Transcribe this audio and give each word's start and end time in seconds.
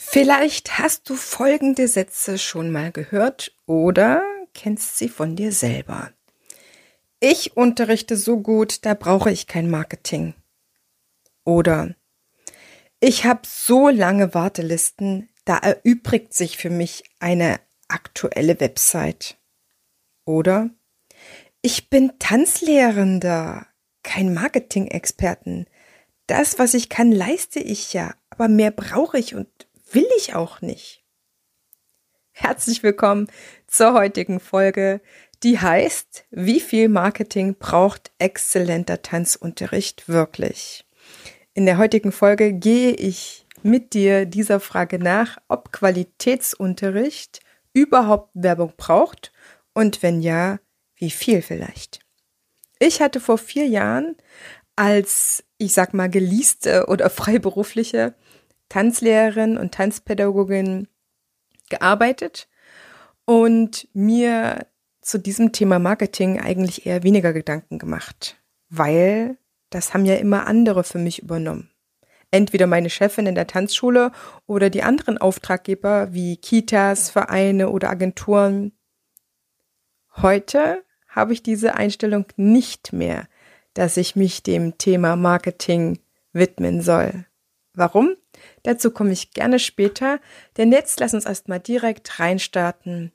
Vielleicht 0.00 0.78
hast 0.78 1.10
du 1.10 1.16
folgende 1.16 1.88
Sätze 1.88 2.38
schon 2.38 2.70
mal 2.70 2.92
gehört 2.92 3.52
oder 3.66 4.22
kennst 4.54 4.96
sie 4.96 5.08
von 5.08 5.34
dir 5.34 5.50
selber. 5.50 6.12
Ich 7.18 7.56
unterrichte 7.56 8.16
so 8.16 8.38
gut, 8.38 8.86
da 8.86 8.94
brauche 8.94 9.32
ich 9.32 9.48
kein 9.48 9.68
Marketing. 9.68 10.34
Oder 11.44 11.96
ich 13.00 13.24
habe 13.24 13.40
so 13.44 13.88
lange 13.88 14.34
Wartelisten, 14.34 15.30
da 15.44 15.58
erübrigt 15.58 16.32
sich 16.32 16.58
für 16.58 16.70
mich 16.70 17.02
eine 17.18 17.58
aktuelle 17.88 18.60
Website. 18.60 19.36
Oder 20.24 20.70
ich 21.60 21.90
bin 21.90 22.12
Tanzlehrender, 22.20 23.66
kein 24.04 24.32
Marketing-Experten. 24.32 25.66
Das, 26.28 26.60
was 26.60 26.74
ich 26.74 26.88
kann, 26.88 27.10
leiste 27.10 27.58
ich 27.58 27.94
ja, 27.94 28.14
aber 28.30 28.46
mehr 28.46 28.70
brauche 28.70 29.18
ich 29.18 29.34
und 29.34 29.67
will 29.92 30.06
ich 30.16 30.34
auch 30.34 30.60
nicht. 30.60 31.04
Herzlich 32.32 32.82
willkommen 32.82 33.28
zur 33.66 33.94
heutigen 33.94 34.38
Folge, 34.40 35.00
die 35.42 35.58
heißt, 35.58 36.24
wie 36.30 36.60
viel 36.60 36.88
Marketing 36.88 37.56
braucht 37.58 38.12
exzellenter 38.18 39.02
Tanzunterricht 39.02 40.08
wirklich? 40.08 40.86
In 41.54 41.66
der 41.66 41.78
heutigen 41.78 42.12
Folge 42.12 42.52
gehe 42.52 42.92
ich 42.92 43.46
mit 43.62 43.94
dir 43.94 44.26
dieser 44.26 44.60
Frage 44.60 44.98
nach, 44.98 45.38
ob 45.48 45.72
Qualitätsunterricht 45.72 47.40
überhaupt 47.72 48.30
Werbung 48.34 48.72
braucht 48.76 49.32
und 49.74 50.02
wenn 50.02 50.20
ja, 50.20 50.58
wie 50.96 51.10
viel 51.10 51.42
vielleicht. 51.42 52.00
Ich 52.78 53.00
hatte 53.00 53.20
vor 53.20 53.38
vier 53.38 53.66
Jahren 53.66 54.16
als, 54.76 55.44
ich 55.56 55.72
sag 55.72 55.94
mal, 55.94 56.08
geleaste 56.08 56.86
oder 56.86 57.10
freiberufliche 57.10 58.14
Tanzlehrerin 58.68 59.56
und 59.56 59.72
Tanzpädagogin 59.72 60.88
gearbeitet 61.68 62.48
und 63.24 63.88
mir 63.92 64.66
zu 65.00 65.18
diesem 65.18 65.52
Thema 65.52 65.78
Marketing 65.78 66.40
eigentlich 66.40 66.86
eher 66.86 67.02
weniger 67.02 67.32
Gedanken 67.32 67.78
gemacht, 67.78 68.36
weil 68.68 69.38
das 69.70 69.94
haben 69.94 70.04
ja 70.04 70.16
immer 70.16 70.46
andere 70.46 70.84
für 70.84 70.98
mich 70.98 71.22
übernommen. 71.22 71.70
Entweder 72.30 72.66
meine 72.66 72.90
Chefin 72.90 73.26
in 73.26 73.34
der 73.34 73.46
Tanzschule 73.46 74.12
oder 74.46 74.68
die 74.68 74.82
anderen 74.82 75.16
Auftraggeber 75.16 76.12
wie 76.12 76.36
Kitas, 76.36 77.08
Vereine 77.08 77.70
oder 77.70 77.88
Agenturen. 77.88 78.72
Heute 80.16 80.84
habe 81.08 81.32
ich 81.32 81.42
diese 81.42 81.74
Einstellung 81.74 82.26
nicht 82.36 82.92
mehr, 82.92 83.28
dass 83.72 83.96
ich 83.96 84.14
mich 84.14 84.42
dem 84.42 84.76
Thema 84.76 85.16
Marketing 85.16 86.00
widmen 86.32 86.82
soll. 86.82 87.24
Warum? 87.72 88.14
Dazu 88.62 88.90
komme 88.90 89.12
ich 89.12 89.32
gerne 89.32 89.58
später, 89.58 90.20
denn 90.56 90.72
jetzt 90.72 91.00
lass 91.00 91.14
uns 91.14 91.24
erstmal 91.24 91.60
direkt 91.60 92.18
reinstarten. 92.18 93.12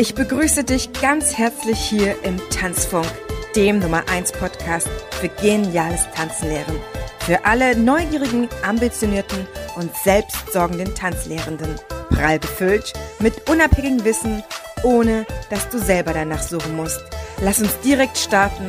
Ich 0.00 0.14
begrüße 0.14 0.64
dich 0.64 0.92
ganz 0.94 1.36
herzlich 1.36 1.78
hier 1.78 2.16
im 2.24 2.40
Tanzfunk, 2.48 3.06
dem 3.54 3.80
Nummer 3.80 4.02
1 4.08 4.32
Podcast 4.32 4.88
für 5.20 5.28
geniales 5.28 6.08
Tanzenlehren. 6.14 6.80
Für 7.18 7.44
alle 7.44 7.76
neugierigen, 7.76 8.48
ambitionierten 8.62 9.46
und 9.76 9.94
selbstsorgenden 9.96 10.94
Tanzlehrenden. 10.94 11.74
Prall 12.08 12.38
befüllt 12.38 12.94
mit 13.18 13.48
unabhängigem 13.50 14.02
Wissen, 14.04 14.42
ohne 14.82 15.26
dass 15.50 15.68
du 15.68 15.78
selber 15.78 16.14
danach 16.14 16.42
suchen 16.42 16.76
musst. 16.76 17.02
Lass 17.42 17.60
uns 17.60 17.78
direkt 17.80 18.16
starten 18.16 18.66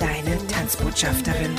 deine 0.00 0.36
Tanzbotschafterin. 0.48 1.54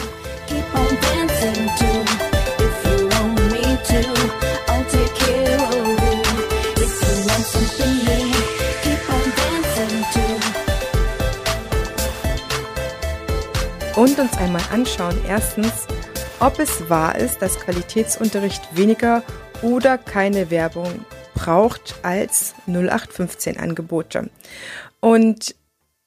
Und 13.95 14.17
uns 14.17 14.37
einmal 14.37 14.63
anschauen, 14.71 15.17
erstens, 15.27 15.85
ob 16.39 16.57
es 16.59 16.89
wahr 16.89 17.17
ist, 17.17 17.41
dass 17.41 17.59
Qualitätsunterricht 17.59 18.75
weniger 18.75 19.21
oder 19.61 19.97
keine 19.99 20.49
Werbung 20.49 21.05
braucht 21.35 21.95
als 22.01 22.55
0815 22.67 23.59
Angebote. 23.59 24.29
Und 24.99 25.55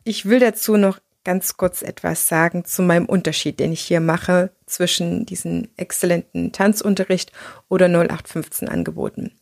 ich 0.02 0.26
will 0.26 0.40
dazu 0.40 0.76
noch 0.76 0.98
ganz 1.24 1.56
kurz 1.56 1.82
etwas 1.82 2.28
sagen 2.28 2.64
zu 2.64 2.82
meinem 2.82 3.06
Unterschied, 3.06 3.58
den 3.58 3.72
ich 3.72 3.80
hier 3.80 4.00
mache 4.00 4.50
zwischen 4.66 5.26
diesen 5.26 5.68
exzellenten 5.76 6.52
Tanzunterricht 6.52 7.32
oder 7.68 7.86
0815 7.86 8.68
Angeboten. 8.68 9.32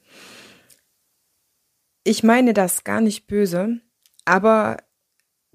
Ich 2.05 2.23
meine 2.23 2.55
das 2.55 2.85
gar 2.85 3.01
nicht 3.01 3.27
böse, 3.27 3.81
aber 4.25 4.79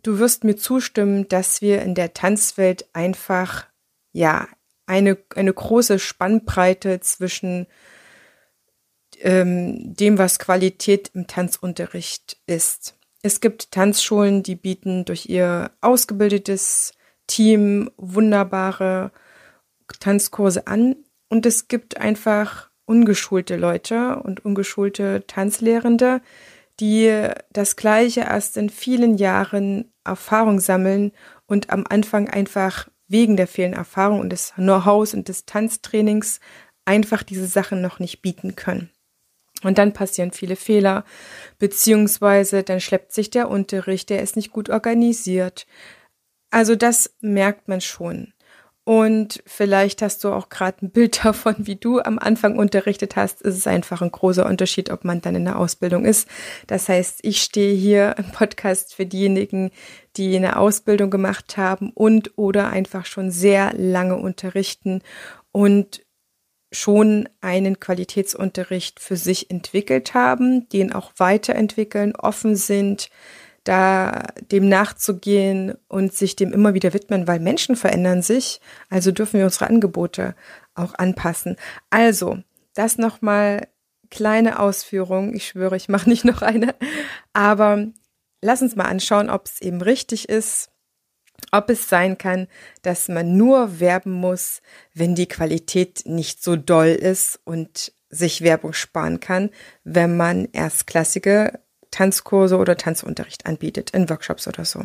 du 0.03 0.19
wirst 0.19 0.43
mir 0.43 0.55
zustimmen, 0.55 1.27
dass 1.27 1.61
wir 1.61 1.81
in 1.81 1.95
der 1.95 2.13
Tanzwelt 2.13 2.87
einfach, 2.93 3.67
ja, 4.13 4.47
eine, 4.85 5.17
eine 5.35 5.53
große 5.53 5.99
Spannbreite 5.99 7.01
zwischen 7.01 7.67
ähm, 9.19 9.93
dem, 9.95 10.17
was 10.17 10.39
Qualität 10.39 11.11
im 11.13 11.27
Tanzunterricht 11.27 12.37
ist. 12.45 12.95
Es 13.21 13.41
gibt 13.41 13.71
Tanzschulen, 13.71 14.43
die 14.43 14.55
bieten 14.55 15.05
durch 15.05 15.27
ihr 15.27 15.71
ausgebildetes 15.81 16.93
Team 17.27 17.91
wunderbare 17.97 19.11
Tanzkurse 19.99 20.67
an. 20.67 20.95
Und 21.29 21.45
es 21.45 21.67
gibt 21.67 21.97
einfach 21.97 22.69
ungeschulte 22.85 23.57
Leute 23.57 24.17
und 24.21 24.45
ungeschulte 24.45 25.25
Tanzlehrende, 25.27 26.21
die 26.79 27.27
das 27.51 27.75
Gleiche 27.75 28.21
erst 28.21 28.55
in 28.55 28.69
vielen 28.69 29.17
Jahren 29.17 29.91
Erfahrung 30.03 30.59
sammeln 30.59 31.11
und 31.47 31.69
am 31.69 31.85
Anfang 31.89 32.29
einfach 32.29 32.87
wegen 33.07 33.35
der 33.35 33.47
fehlenden 33.47 33.79
Erfahrung 33.79 34.19
und 34.19 34.29
des 34.29 34.53
Know-hows 34.55 35.13
und 35.13 35.27
des 35.27 35.45
Tanztrainings 35.45 36.39
einfach 36.85 37.23
diese 37.23 37.47
Sachen 37.47 37.81
noch 37.81 37.99
nicht 37.99 38.21
bieten 38.21 38.55
können. 38.55 38.89
Und 39.63 39.77
dann 39.77 39.93
passieren 39.93 40.31
viele 40.31 40.55
Fehler, 40.55 41.03
beziehungsweise 41.59 42.63
dann 42.63 42.79
schleppt 42.79 43.13
sich 43.13 43.29
der 43.29 43.49
Unterricht, 43.49 44.09
der 44.09 44.21
ist 44.21 44.35
nicht 44.35 44.51
gut 44.51 44.69
organisiert. 44.69 45.65
Also 46.49 46.75
das 46.75 47.15
merkt 47.21 47.67
man 47.67 47.81
schon. 47.81 48.33
Und 48.87 49.43
vielleicht 49.45 50.01
hast 50.01 50.23
du 50.23 50.29
auch 50.29 50.47
gerade 50.47 50.85
ein 50.85 50.91
Bild 50.91 51.19
davon, 51.25 51.55
wie 51.59 51.75
du 51.75 51.99
am 51.99 52.17
Anfang 52.17 52.57
unterrichtet 52.57 53.17
hast. 53.17 53.45
Es 53.45 53.57
ist 53.57 53.67
einfach 53.67 54.01
ein 54.01 54.13
großer 54.13 54.45
Unterschied, 54.45 54.91
ob 54.91 55.03
man 55.03 55.19
dann 55.19 55.35
in 55.35 55.43
der 55.43 55.59
Ausbildung 55.59 56.05
ist. 56.05 56.25
Das 56.67 56.87
heißt, 56.87 57.19
ich 57.23 57.41
stehe 57.41 57.75
hier 57.75 58.15
im 58.17 58.31
Podcast 58.31 58.95
für 58.95 59.05
diejenigen, 59.05 59.71
die 60.15 60.33
eine 60.37 60.55
Ausbildung 60.57 61.09
gemacht 61.09 61.57
haben 61.57 61.91
und 61.95 62.37
oder 62.37 62.69
einfach 62.69 63.05
schon 63.05 63.29
sehr 63.29 63.73
lange 63.73 64.15
unterrichten 64.15 65.01
und 65.51 66.01
schon 66.71 67.29
einen 67.41 67.79
Qualitätsunterricht 67.79 68.99
für 68.99 69.15
sich 69.15 69.49
entwickelt 69.49 70.13
haben, 70.13 70.67
den 70.69 70.91
auch 70.93 71.11
weiterentwickeln, 71.17 72.15
offen 72.15 72.55
sind, 72.55 73.09
da 73.63 74.27
dem 74.51 74.69
nachzugehen 74.69 75.75
und 75.87 76.13
sich 76.13 76.35
dem 76.35 76.53
immer 76.53 76.73
wieder 76.73 76.93
widmen, 76.93 77.27
weil 77.27 77.39
Menschen 77.39 77.75
verändern 77.75 78.21
sich, 78.21 78.61
also 78.89 79.11
dürfen 79.11 79.39
wir 79.39 79.45
unsere 79.45 79.67
Angebote 79.67 80.35
auch 80.75 80.93
anpassen. 80.93 81.57
Also, 81.89 82.39
das 82.73 82.97
nochmal 82.97 83.67
kleine 84.09 84.59
Ausführung. 84.59 85.33
Ich 85.33 85.47
schwöre, 85.47 85.75
ich 85.75 85.89
mache 85.89 86.09
nicht 86.09 86.23
noch 86.23 86.41
eine, 86.41 86.75
aber 87.33 87.87
lass 88.41 88.61
uns 88.61 88.75
mal 88.75 88.85
anschauen, 88.85 89.29
ob 89.29 89.45
es 89.47 89.61
eben 89.61 89.81
richtig 89.81 90.29
ist, 90.29 90.69
ob 91.51 91.69
es 91.69 91.87
sein 91.89 92.17
kann, 92.17 92.47
dass 92.81 93.07
man 93.07 93.37
nur 93.37 93.79
werben 93.79 94.11
muss, 94.11 94.61
wenn 94.93 95.15
die 95.15 95.27
Qualität 95.27 96.03
nicht 96.05 96.43
so 96.43 96.55
doll 96.55 96.89
ist 96.89 97.39
und 97.43 97.93
sich 98.09 98.41
Werbung 98.41 98.73
sparen 98.73 99.19
kann, 99.19 99.49
wenn 99.83 100.17
man 100.17 100.47
erstklassige 100.51 101.59
Tanzkurse 101.91 102.57
oder 102.57 102.77
Tanzunterricht 102.77 103.45
anbietet, 103.45 103.91
in 103.91 104.09
Workshops 104.09 104.47
oder 104.47 104.65
so. 104.65 104.83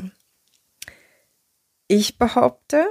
Ich 1.88 2.19
behaupte, 2.19 2.87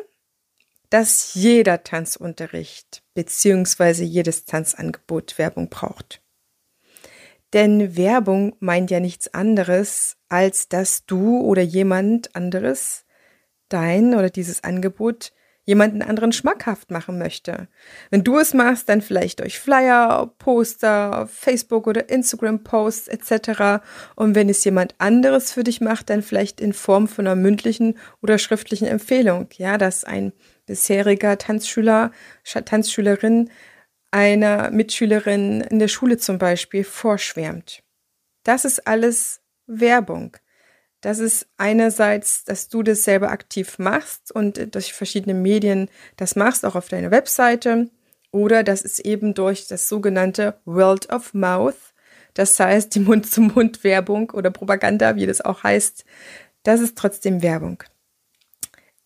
dass 0.89 1.33
jeder 1.33 1.83
Tanzunterricht 1.83 3.03
bzw. 3.13 4.03
jedes 4.03 4.45
Tanzangebot 4.45 5.37
Werbung 5.37 5.69
braucht. 5.69 6.21
Denn 7.53 7.97
Werbung 7.97 8.55
meint 8.59 8.91
ja 8.91 8.99
nichts 8.99 9.33
anderes, 9.33 10.17
als 10.29 10.69
dass 10.69 11.05
du 11.05 11.41
oder 11.41 11.61
jemand 11.61 12.35
anderes 12.35 13.05
dein 13.73 14.15
oder 14.15 14.29
dieses 14.29 14.63
Angebot 14.63 15.31
jemanden 15.63 16.01
anderen 16.01 16.31
schmackhaft 16.31 16.89
machen 16.89 17.17
möchte. 17.17 17.67
Wenn 18.09 18.23
du 18.23 18.39
es 18.39 18.53
machst, 18.53 18.89
dann 18.89 19.01
vielleicht 19.01 19.39
durch 19.39 19.59
Flyer, 19.59 20.33
Poster, 20.39 21.27
Facebook 21.27 21.87
oder 21.87 22.09
Instagram 22.09 22.63
Posts 22.63 23.07
etc. 23.09 23.83
Und 24.15 24.35
wenn 24.35 24.49
es 24.49 24.63
jemand 24.63 24.95
anderes 24.97 25.51
für 25.51 25.63
dich 25.63 25.79
macht, 25.79 26.09
dann 26.09 26.23
vielleicht 26.23 26.59
in 26.59 26.73
Form 26.73 27.07
von 27.07 27.27
einer 27.27 27.35
mündlichen 27.35 27.97
oder 28.21 28.37
schriftlichen 28.37 28.87
Empfehlung. 28.87 29.49
Ja, 29.57 29.77
dass 29.77 30.03
ein 30.03 30.33
bisheriger 30.65 31.37
Tanzschüler, 31.37 32.11
Tanzschülerin 32.43 33.49
einer 34.09 34.71
Mitschülerin 34.71 35.61
in 35.61 35.79
der 35.79 35.87
Schule 35.87 36.17
zum 36.17 36.37
Beispiel 36.37 36.83
vorschwärmt. 36.83 37.83
Das 38.43 38.65
ist 38.65 38.87
alles 38.87 39.41
Werbung. 39.67 40.35
Das 41.01 41.17
ist 41.17 41.47
einerseits, 41.57 42.43
dass 42.43 42.69
du 42.69 42.83
das 42.83 43.03
selber 43.03 43.31
aktiv 43.31 43.79
machst 43.79 44.31
und 44.31 44.73
durch 44.75 44.93
verschiedene 44.93 45.33
Medien 45.33 45.89
das 46.15 46.35
machst, 46.35 46.63
auch 46.63 46.75
auf 46.75 46.89
deiner 46.89 47.09
Webseite. 47.09 47.89
Oder 48.31 48.63
das 48.63 48.83
ist 48.83 48.99
eben 48.99 49.33
durch 49.33 49.67
das 49.67 49.89
sogenannte 49.89 50.59
World 50.65 51.11
of 51.11 51.33
Mouth. 51.33 51.75
Das 52.35 52.59
heißt, 52.59 52.93
die 52.95 52.99
Mund-zu-Mund-Werbung 53.01 54.29
oder 54.29 54.51
Propaganda, 54.51 55.15
wie 55.15 55.25
das 55.25 55.41
auch 55.41 55.63
heißt. 55.63 56.05
Das 56.63 56.79
ist 56.79 56.97
trotzdem 56.97 57.41
Werbung. 57.41 57.83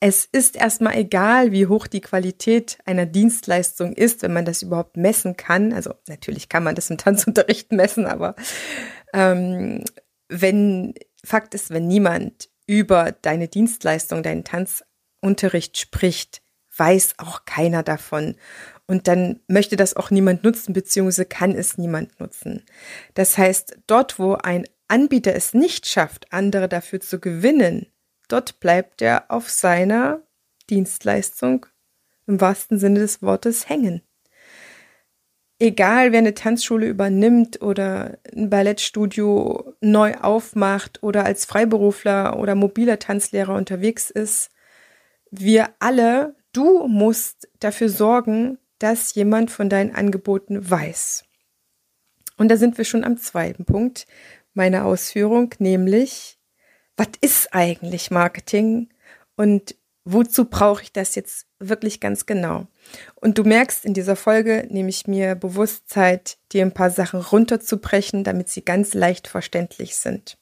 Es 0.02 0.26
ist 0.26 0.58
erstmal 0.58 0.98
egal, 0.98 1.54
wie 1.54 1.68
hoch 1.68 1.88
die 1.88 2.02
Qualität 2.02 2.78
einer 2.86 3.06
Dienstleistung 3.06 3.94
ist, 3.94 4.22
wenn 4.22 4.34
man 4.34 4.46
das 4.46 4.62
überhaupt 4.62 4.98
messen 4.98 5.38
kann. 5.38 5.72
Also 5.72 5.94
natürlich 6.08 6.50
kann 6.50 6.64
man 6.64 6.76
das 6.76 6.90
im 6.90 6.98
Tanzunterricht 6.98 7.72
messen, 7.72 8.06
aber 8.06 8.36
ähm, 9.14 9.84
wenn 10.28 10.94
Fakt 11.26 11.54
ist, 11.54 11.72
wenn 11.72 11.88
niemand 11.88 12.50
über 12.68 13.12
deine 13.12 13.48
Dienstleistung, 13.48 14.24
deinen 14.24 14.44
Tanzunterricht 14.44 15.78
spricht, 15.78 16.42
weiß 16.78 17.16
auch 17.18 17.46
keiner 17.46 17.84
davon. 17.84 18.36
Und 18.88 19.08
dann 19.08 19.40
möchte 19.48 19.76
das 19.76 19.96
auch 19.96 20.12
niemand 20.12 20.44
nutzen, 20.44 20.74
beziehungsweise 20.74 21.26
kann 21.26 21.52
es 21.56 21.78
niemand 21.78 22.20
nutzen. 22.20 22.64
Das 23.14 23.38
heißt, 23.38 23.78
dort, 23.88 24.20
wo 24.20 24.34
ein 24.36 24.66
Anbieter 24.88 25.34
es 25.36 25.54
nicht 25.54 25.88
schafft, 25.88 26.32
andere 26.32 26.70
dafür 26.70 27.00
zu 27.00 27.20
gewinnen, 27.20 27.88
dort 28.28 28.60
bleibt 28.60 29.02
er 29.02 29.32
auf 29.32 29.50
seiner 29.50 30.22
Dienstleistung 30.70 31.66
im 32.28 32.42
wahrsten 32.42 32.80
Sinne 32.80 33.00
des 33.00 33.22
Wortes 33.22 33.70
hängen 33.70 34.02
egal 35.60 36.12
wer 36.12 36.20
eine 36.20 36.34
Tanzschule 36.34 36.88
übernimmt 36.88 37.62
oder 37.62 38.18
ein 38.36 38.50
Ballettstudio 38.50 39.74
neu 39.82 40.16
aufmacht 40.16 41.02
oder 41.04 41.26
als 41.26 41.46
Freiberufler 41.46 42.38
oder 42.40 42.56
mobiler 42.56 43.00
Tanzlehrer 43.00 43.56
unterwegs 43.56 44.10
ist, 44.10 44.52
wir 45.32 45.70
alle, 45.80 46.36
du 46.54 46.88
musst 46.88 47.50
dafür 47.60 47.90
sorgen, 47.90 48.58
dass 48.80 49.16
jemand 49.16 49.52
von 49.52 49.70
deinen 49.70 49.96
Angeboten 49.96 50.70
weiß. 50.70 51.24
Und 52.38 52.50
da 52.50 52.58
sind 52.58 52.78
wir 52.78 52.86
schon 52.86 53.04
am 53.04 53.18
zweiten 53.18 53.66
Punkt 53.66 54.08
meiner 54.54 54.86
Ausführung, 54.86 55.54
nämlich, 55.60 56.38
was 56.98 57.10
ist 57.22 57.54
eigentlich 57.54 58.12
Marketing 58.12 58.90
und 59.36 59.76
wozu 60.06 60.46
brauche 60.46 60.84
ich 60.84 60.94
das 60.94 61.16
jetzt 61.16 61.48
wirklich 61.60 62.00
ganz 62.00 62.26
genau? 62.26 62.68
Und 63.16 63.38
du 63.38 63.44
merkst, 63.44 63.84
in 63.84 63.94
dieser 63.94 64.16
Folge 64.16 64.68
nehme 64.70 64.90
ich 64.90 65.08
mir 65.08 65.36
bewusst 65.36 65.90
Zeit, 65.90 66.38
dir 66.52 66.62
ein 66.62 66.74
paar 66.74 66.92
Sachen 66.92 67.20
runterzubrechen, 67.20 68.24
damit 68.24 68.50
sie 68.50 68.64
ganz 68.64 68.94
leicht 68.94 69.28
verständlich 69.28 69.98
sind. 69.98 70.38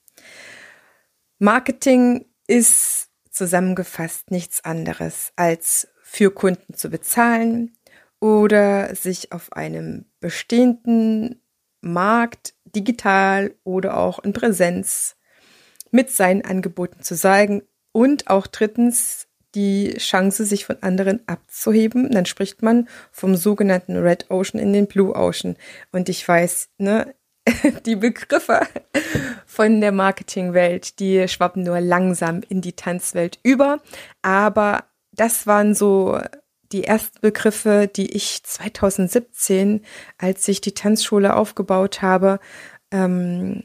Marketing 1.39 2.25
ist 2.47 3.09
zusammengefasst 3.31 4.29
nichts 4.29 4.63
anderes 4.63 5.31
als 5.35 5.87
für 6.03 6.31
Kunden 6.31 6.75
zu 6.75 6.89
bezahlen 6.89 7.75
oder 8.19 8.93
sich 8.95 9.31
auf 9.31 9.53
einem 9.53 10.05
bestehenden 10.19 11.41
Markt 11.81 12.53
digital 12.65 13.55
oder 13.63 13.97
auch 13.97 14.19
in 14.19 14.33
Präsenz 14.33 15.15
mit 15.91 16.11
seinen 16.11 16.45
Angeboten 16.45 17.03
zu 17.03 17.15
zeigen 17.15 17.63
und 17.91 18.29
auch 18.29 18.47
drittens 18.47 19.27
die 19.55 19.95
Chance, 19.97 20.45
sich 20.45 20.65
von 20.65 20.77
anderen 20.81 21.21
abzuheben. 21.27 22.11
Dann 22.11 22.25
spricht 22.25 22.61
man 22.61 22.87
vom 23.11 23.35
sogenannten 23.35 23.97
Red 23.97 24.29
Ocean 24.29 24.59
in 24.59 24.73
den 24.73 24.87
Blue 24.87 25.15
Ocean. 25.15 25.55
Und 25.91 26.09
ich 26.09 26.27
weiß, 26.27 26.69
ne, 26.77 27.13
die 27.85 27.95
Begriffe 27.95 28.61
von 29.45 29.81
der 29.81 29.91
Marketingwelt, 29.91 30.99
die 30.99 31.27
schwappen 31.27 31.63
nur 31.63 31.79
langsam 31.79 32.41
in 32.47 32.61
die 32.61 32.73
Tanzwelt 32.73 33.39
über. 33.43 33.81
Aber 34.21 34.85
das 35.11 35.45
waren 35.45 35.75
so 35.75 36.19
die 36.71 36.85
ersten 36.85 37.19
Begriffe, 37.21 37.89
die 37.93 38.11
ich 38.15 38.43
2017, 38.43 39.85
als 40.17 40.47
ich 40.47 40.59
die 40.59 40.73
Tanzschule 40.73 41.35
aufgebaut 41.35 42.01
habe, 42.01 42.39
ähm, 42.91 43.63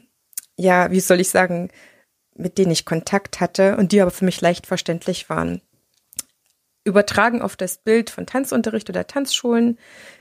ja, 0.57 0.91
wie 0.91 0.99
soll 0.99 1.19
ich 1.19 1.29
sagen, 1.29 1.69
mit 2.35 2.57
denen 2.57 2.71
ich 2.71 2.85
Kontakt 2.85 3.39
hatte 3.39 3.77
und 3.77 3.91
die 3.91 4.01
aber 4.01 4.11
für 4.11 4.25
mich 4.25 4.41
leicht 4.41 4.67
verständlich 4.67 5.29
waren. 5.29 5.61
Übertragen 6.83 7.41
auf 7.41 7.55
das 7.55 7.77
Bild 7.77 8.09
von 8.09 8.25
Tanzunterricht 8.25 8.89
oder 8.89 9.05
Tanzschulen 9.05 9.77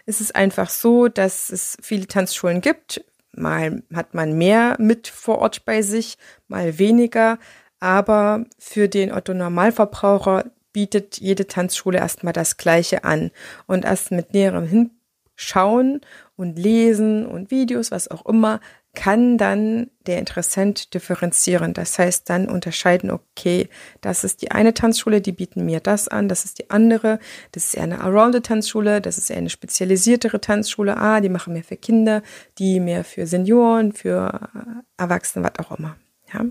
ist 0.07 0.21
es 0.21 0.33
einfach 0.33 0.71
so, 0.71 1.09
dass 1.09 1.51
es 1.51 1.77
viele 1.81 2.07
Tanzschulen 2.07 2.61
gibt. 2.61 3.05
Mal 3.33 3.83
hat 3.95 4.15
man 4.15 4.37
mehr 4.37 4.77
mit 4.79 5.09
vor 5.09 5.39
Ort 5.39 5.65
bei 5.65 5.83
sich, 5.83 6.19
mal 6.49 6.79
weniger. 6.79 7.39
Aber 7.81 8.45
für 8.59 8.89
den 8.89 9.13
Otto 9.13 9.35
Normalverbraucher 9.35 10.51
bietet 10.73 11.19
jede 11.19 11.47
Tanzschule 11.47 11.99
erstmal 11.99 12.33
das 12.33 12.57
Gleiche 12.57 13.05
an. 13.05 13.31
Und 13.67 13.85
erst 13.85 14.11
mit 14.11 14.35
näherem 14.35 14.67
Hinschauen 14.67 16.01
und 16.37 16.59
Lesen 16.59 17.27
und 17.27 17.51
Videos, 17.51 17.91
was 17.91 18.09
auch 18.09 18.27
immer, 18.27 18.61
kann 18.95 19.39
dann 19.39 19.91
der 20.07 20.19
Interessent 20.19 20.95
differenzieren. 20.95 21.75
Das 21.75 21.99
heißt 21.99 22.29
dann 22.29 22.49
unterscheiden, 22.49 23.11
okay, 23.11 23.69
das 24.01 24.25
ist 24.25 24.43
die 24.43 24.51
eine 24.51 24.75
Tanzschule, 24.75 25.21
die 25.21 25.33
bieten 25.33 25.65
mir 25.65 25.81
das 25.81 26.09
an, 26.09 26.29
das 26.29 26.45
ist 26.45 26.59
die 26.59 26.71
andere, 26.71 27.19
das 27.53 27.67
ist 27.67 27.75
eher 27.75 27.85
eine 27.85 28.01
Arounded 28.01 28.47
Tanzschule, 28.47 29.01
das 29.01 29.19
ist 29.19 29.31
eher 29.31 29.37
eine 29.37 29.51
spezialisiertere 29.51 30.41
Tanzschule, 30.41 30.97
ah, 30.97 31.21
die 31.21 31.29
machen 31.29 31.53
mehr 31.53 31.65
für 31.65 31.77
Kinder, 31.77 32.23
die 32.59 32.81
mehr 32.81 33.05
für 33.05 33.27
Senioren, 33.27 33.93
für 33.93 34.49
Erwachsene, 34.97 35.45
was 35.45 35.65
auch 35.65 35.79
immer. 35.79 35.97
Ja. 36.33 36.47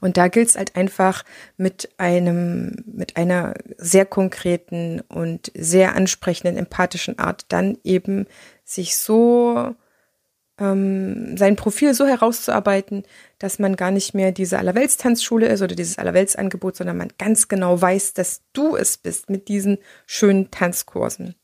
Und 0.00 0.16
da 0.18 0.28
gilt 0.28 0.48
es 0.48 0.56
halt 0.56 0.76
einfach 0.76 1.24
mit 1.56 1.90
einem, 1.96 2.84
mit 2.86 3.16
einer 3.16 3.54
sehr 3.78 4.04
konkreten 4.04 5.00
und 5.08 5.50
sehr 5.54 5.94
ansprechenden, 5.94 6.56
empathischen 6.56 7.18
Art 7.18 7.46
dann 7.48 7.78
eben 7.82 8.26
sich 8.64 8.96
so 8.96 9.74
ähm, 10.62 11.36
sein 11.36 11.56
Profil 11.56 11.92
so 11.94 12.06
herauszuarbeiten, 12.06 13.02
dass 13.38 13.58
man 13.58 13.76
gar 13.76 13.90
nicht 13.90 14.14
mehr 14.14 14.30
diese 14.32 14.58
Allerweltstanzschule 14.58 15.46
ist 15.46 15.62
oder 15.62 15.74
dieses 15.74 15.98
Allerweltsangebot, 15.98 16.76
sondern 16.76 16.96
man 16.96 17.12
ganz 17.18 17.48
genau 17.48 17.80
weiß, 17.80 18.14
dass 18.14 18.42
du 18.52 18.76
es 18.76 18.96
bist 18.96 19.28
mit 19.28 19.48
diesen 19.48 19.78
schönen 20.06 20.50
Tanzkursen. 20.50 21.34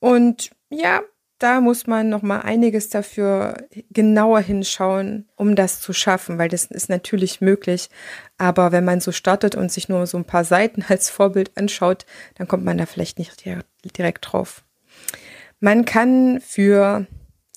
Und 0.00 0.50
ja, 0.68 1.02
da 1.38 1.60
muss 1.60 1.86
man 1.86 2.08
noch 2.08 2.22
mal 2.22 2.40
einiges 2.40 2.88
dafür 2.88 3.66
genauer 3.90 4.40
hinschauen, 4.40 5.28
um 5.36 5.56
das 5.56 5.80
zu 5.80 5.92
schaffen, 5.92 6.38
weil 6.38 6.48
das 6.48 6.64
ist 6.66 6.88
natürlich 6.88 7.40
möglich. 7.40 7.88
Aber 8.38 8.72
wenn 8.72 8.84
man 8.84 9.00
so 9.00 9.12
startet 9.12 9.54
und 9.54 9.70
sich 9.72 9.88
nur 9.88 10.06
so 10.06 10.18
ein 10.18 10.24
paar 10.24 10.44
Seiten 10.44 10.84
als 10.88 11.10
Vorbild 11.10 11.50
anschaut, 11.56 12.06
dann 12.36 12.48
kommt 12.48 12.64
man 12.64 12.78
da 12.78 12.86
vielleicht 12.86 13.18
nicht 13.18 13.44
direkt 13.96 14.32
drauf. 14.32 14.64
Man 15.60 15.84
kann 15.84 16.40
für 16.40 17.06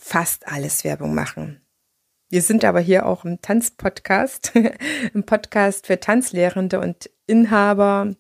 fast 0.06 0.48
alles 0.48 0.84
Werbung 0.84 1.16
machen. 1.16 1.62
Wir 2.30 2.44
sind 2.44 2.64
aber 2.64 2.80
hier 2.80 3.08
auch 3.08 3.26
im 3.26 3.42
Tanzpodcast, 3.42 4.54
im 5.16 5.24
Podcast 5.24 5.88
für 5.88 6.00
Tanzlehrende 6.00 6.80
und 6.80 7.10
Inhaber, 7.26 8.16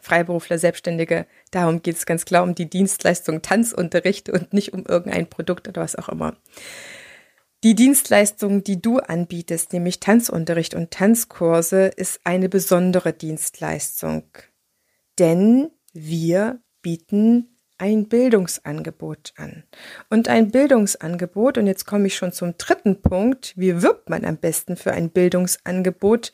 Freiberufler, 0.00 0.58
Selbstständige. 0.58 1.26
Darum 1.50 1.82
geht 1.82 1.96
es 1.96 2.06
ganz 2.06 2.24
klar 2.24 2.44
um 2.44 2.54
die 2.54 2.70
Dienstleistung 2.70 3.42
Tanzunterricht 3.42 4.28
und 4.28 4.52
nicht 4.52 4.72
um 4.72 4.86
irgendein 4.86 5.28
Produkt 5.28 5.66
oder 5.66 5.82
was 5.82 5.96
auch 5.96 6.08
immer. 6.08 6.36
Die 7.64 7.74
Dienstleistung, 7.74 8.62
die 8.62 8.80
du 8.80 8.98
anbietest, 8.98 9.72
nämlich 9.72 9.98
Tanzunterricht 9.98 10.74
und 10.74 10.92
Tanzkurse, 10.92 11.86
ist 11.88 12.20
eine 12.22 12.48
besondere 12.48 13.12
Dienstleistung. 13.12 14.22
Denn 15.18 15.72
wir 15.92 16.62
bieten 16.80 17.57
ein 17.78 18.08
Bildungsangebot 18.08 19.32
an. 19.36 19.64
Und 20.10 20.28
ein 20.28 20.50
Bildungsangebot, 20.50 21.58
und 21.58 21.66
jetzt 21.66 21.86
komme 21.86 22.08
ich 22.08 22.16
schon 22.16 22.32
zum 22.32 22.58
dritten 22.58 23.00
Punkt, 23.00 23.54
wie 23.56 23.82
wirbt 23.82 24.10
man 24.10 24.24
am 24.24 24.36
besten 24.36 24.76
für 24.76 24.92
ein 24.92 25.10
Bildungsangebot, 25.10 26.32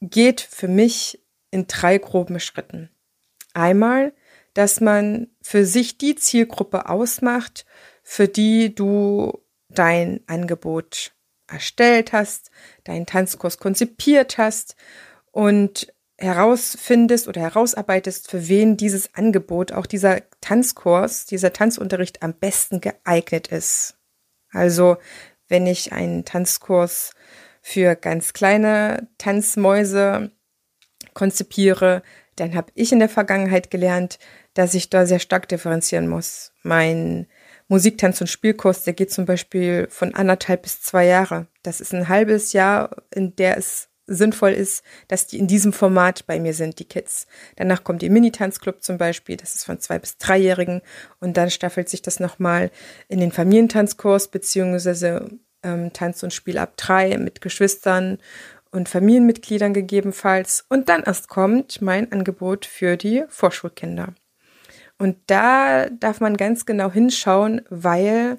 geht 0.00 0.40
für 0.40 0.68
mich 0.68 1.22
in 1.50 1.66
drei 1.66 1.98
groben 1.98 2.40
Schritten. 2.40 2.90
Einmal, 3.52 4.12
dass 4.54 4.80
man 4.80 5.28
für 5.42 5.64
sich 5.64 5.98
die 5.98 6.14
Zielgruppe 6.14 6.88
ausmacht, 6.88 7.66
für 8.02 8.28
die 8.28 8.74
du 8.74 9.40
dein 9.68 10.20
Angebot 10.26 11.12
erstellt 11.46 12.12
hast, 12.12 12.50
deinen 12.84 13.06
Tanzkurs 13.06 13.58
konzipiert 13.58 14.38
hast 14.38 14.76
und 15.30 15.92
herausfindest 16.24 17.28
oder 17.28 17.40
herausarbeitest, 17.40 18.30
für 18.30 18.48
wen 18.48 18.76
dieses 18.76 19.14
Angebot, 19.14 19.72
auch 19.72 19.86
dieser 19.86 20.22
Tanzkurs, 20.40 21.26
dieser 21.26 21.52
Tanzunterricht 21.52 22.22
am 22.22 22.34
besten 22.34 22.80
geeignet 22.80 23.48
ist. 23.48 23.96
Also, 24.50 24.96
wenn 25.48 25.66
ich 25.66 25.92
einen 25.92 26.24
Tanzkurs 26.24 27.12
für 27.60 27.96
ganz 27.96 28.32
kleine 28.32 29.08
Tanzmäuse 29.18 30.32
konzipiere, 31.12 32.02
dann 32.36 32.54
habe 32.54 32.72
ich 32.74 32.92
in 32.92 32.98
der 32.98 33.08
Vergangenheit 33.08 33.70
gelernt, 33.70 34.18
dass 34.54 34.74
ich 34.74 34.90
da 34.90 35.06
sehr 35.06 35.20
stark 35.20 35.48
differenzieren 35.48 36.08
muss. 36.08 36.52
Mein 36.62 37.26
Musiktanz- 37.68 38.20
und 38.20 38.26
Spielkurs, 38.26 38.84
der 38.84 38.94
geht 38.94 39.10
zum 39.10 39.24
Beispiel 39.24 39.86
von 39.90 40.14
anderthalb 40.14 40.62
bis 40.62 40.82
zwei 40.82 41.06
Jahre. 41.06 41.46
Das 41.62 41.80
ist 41.80 41.94
ein 41.94 42.08
halbes 42.08 42.52
Jahr, 42.52 43.02
in 43.10 43.36
der 43.36 43.56
es 43.56 43.88
sinnvoll 44.06 44.52
ist, 44.52 44.82
dass 45.08 45.26
die 45.26 45.38
in 45.38 45.46
diesem 45.46 45.72
Format 45.72 46.26
bei 46.26 46.38
mir 46.38 46.54
sind, 46.54 46.78
die 46.78 46.84
Kids. 46.84 47.26
Danach 47.56 47.84
kommt 47.84 48.02
die 48.02 48.10
Mini-Tanzclub 48.10 48.82
zum 48.82 48.98
Beispiel, 48.98 49.36
das 49.36 49.54
ist 49.54 49.64
von 49.64 49.80
zwei 49.80 49.98
bis 49.98 50.18
dreijährigen 50.18 50.82
und 51.20 51.36
dann 51.36 51.50
staffelt 51.50 51.88
sich 51.88 52.02
das 52.02 52.20
nochmal 52.20 52.70
in 53.08 53.20
den 53.20 53.32
Familientanzkurs 53.32 54.28
beziehungsweise 54.28 55.30
ähm, 55.62 55.92
Tanz 55.92 56.22
und 56.22 56.32
Spiel 56.32 56.58
ab 56.58 56.74
drei 56.76 57.16
mit 57.18 57.40
Geschwistern 57.40 58.18
und 58.70 58.88
Familienmitgliedern 58.88 59.72
gegebenenfalls. 59.72 60.64
Und 60.68 60.88
dann 60.88 61.04
erst 61.04 61.28
kommt 61.28 61.80
mein 61.80 62.10
Angebot 62.12 62.66
für 62.66 62.96
die 62.96 63.24
Vorschulkinder. 63.28 64.14
Und 64.98 65.16
da 65.26 65.88
darf 65.88 66.20
man 66.20 66.36
ganz 66.36 66.66
genau 66.66 66.90
hinschauen, 66.90 67.62
weil 67.70 68.38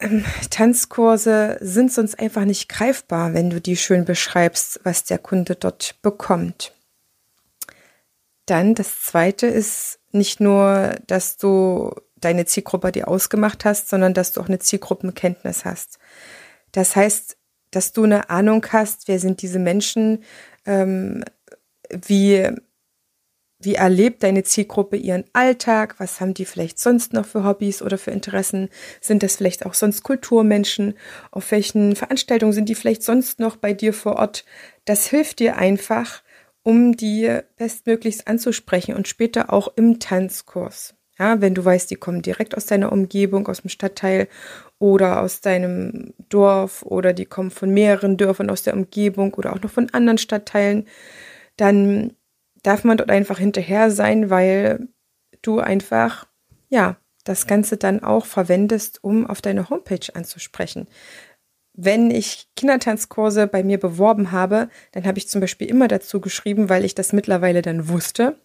ähm, 0.00 0.24
Tanzkurse 0.50 1.58
sind 1.60 1.92
sonst 1.92 2.18
einfach 2.18 2.44
nicht 2.44 2.68
greifbar, 2.68 3.34
wenn 3.34 3.50
du 3.50 3.60
die 3.60 3.76
schön 3.76 4.04
beschreibst, 4.04 4.80
was 4.84 5.04
der 5.04 5.18
Kunde 5.18 5.56
dort 5.56 5.96
bekommt. 6.02 6.74
Dann 8.46 8.74
das 8.74 9.02
zweite 9.02 9.46
ist 9.46 9.98
nicht 10.12 10.40
nur, 10.40 10.94
dass 11.06 11.36
du 11.36 11.94
deine 12.16 12.46
Zielgruppe 12.46 12.92
dir 12.92 13.08
ausgemacht 13.08 13.64
hast, 13.64 13.88
sondern 13.88 14.14
dass 14.14 14.32
du 14.32 14.40
auch 14.40 14.48
eine 14.48 14.58
Zielgruppenkenntnis 14.58 15.64
hast. 15.64 15.98
Das 16.72 16.96
heißt, 16.96 17.36
dass 17.70 17.92
du 17.92 18.04
eine 18.04 18.30
Ahnung 18.30 18.64
hast, 18.70 19.08
wer 19.08 19.18
sind 19.18 19.42
diese 19.42 19.58
Menschen, 19.58 20.24
ähm, 20.64 21.24
wie 21.90 22.50
wie 23.60 23.74
erlebt 23.74 24.22
deine 24.22 24.44
Zielgruppe 24.44 24.96
ihren 24.96 25.24
Alltag? 25.32 25.96
Was 25.98 26.20
haben 26.20 26.34
die 26.34 26.44
vielleicht 26.44 26.78
sonst 26.78 27.12
noch 27.12 27.26
für 27.26 27.44
Hobbys 27.44 27.82
oder 27.82 27.98
für 27.98 28.12
Interessen? 28.12 28.68
Sind 29.00 29.22
das 29.22 29.36
vielleicht 29.36 29.66
auch 29.66 29.74
sonst 29.74 30.04
Kulturmenschen? 30.04 30.94
Auf 31.32 31.50
welchen 31.50 31.96
Veranstaltungen 31.96 32.52
sind 32.52 32.68
die 32.68 32.76
vielleicht 32.76 33.02
sonst 33.02 33.40
noch 33.40 33.56
bei 33.56 33.72
dir 33.72 33.92
vor 33.92 34.16
Ort? 34.16 34.44
Das 34.84 35.06
hilft 35.06 35.40
dir 35.40 35.56
einfach, 35.56 36.22
um 36.62 36.96
die 36.96 37.36
bestmöglichst 37.56 38.28
anzusprechen 38.28 38.94
und 38.94 39.08
später 39.08 39.52
auch 39.52 39.72
im 39.74 39.98
Tanzkurs. 39.98 40.94
Ja, 41.18 41.40
wenn 41.40 41.54
du 41.54 41.64
weißt, 41.64 41.90
die 41.90 41.96
kommen 41.96 42.22
direkt 42.22 42.56
aus 42.56 42.66
deiner 42.66 42.92
Umgebung, 42.92 43.48
aus 43.48 43.62
dem 43.62 43.70
Stadtteil 43.70 44.28
oder 44.78 45.20
aus 45.20 45.40
deinem 45.40 46.14
Dorf 46.28 46.82
oder 46.82 47.12
die 47.12 47.26
kommen 47.26 47.50
von 47.50 47.70
mehreren 47.70 48.16
Dörfern 48.16 48.50
aus 48.50 48.62
der 48.62 48.74
Umgebung 48.74 49.34
oder 49.34 49.52
auch 49.52 49.60
noch 49.60 49.70
von 49.70 49.90
anderen 49.90 50.18
Stadtteilen, 50.18 50.86
dann 51.56 52.12
darf 52.62 52.84
man 52.84 52.96
dort 52.96 53.10
einfach 53.10 53.38
hinterher 53.38 53.90
sein, 53.90 54.30
weil 54.30 54.88
du 55.42 55.60
einfach, 55.60 56.26
ja, 56.68 56.96
das 57.24 57.46
Ganze 57.46 57.76
dann 57.76 58.02
auch 58.02 58.26
verwendest, 58.26 59.04
um 59.04 59.26
auf 59.26 59.42
deine 59.42 59.68
Homepage 59.70 60.14
anzusprechen. 60.14 60.88
Wenn 61.80 62.10
ich 62.10 62.48
Kindertanzkurse 62.56 63.46
bei 63.46 63.62
mir 63.62 63.78
beworben 63.78 64.32
habe, 64.32 64.68
dann 64.90 65.04
habe 65.04 65.18
ich 65.18 65.28
zum 65.28 65.40
Beispiel 65.40 65.68
immer 65.68 65.86
dazu 65.86 66.20
geschrieben, 66.20 66.68
weil 66.68 66.84
ich 66.84 66.96
das 66.96 67.12
mittlerweile 67.12 67.62
dann 67.62 67.88
wusste, 67.88 68.36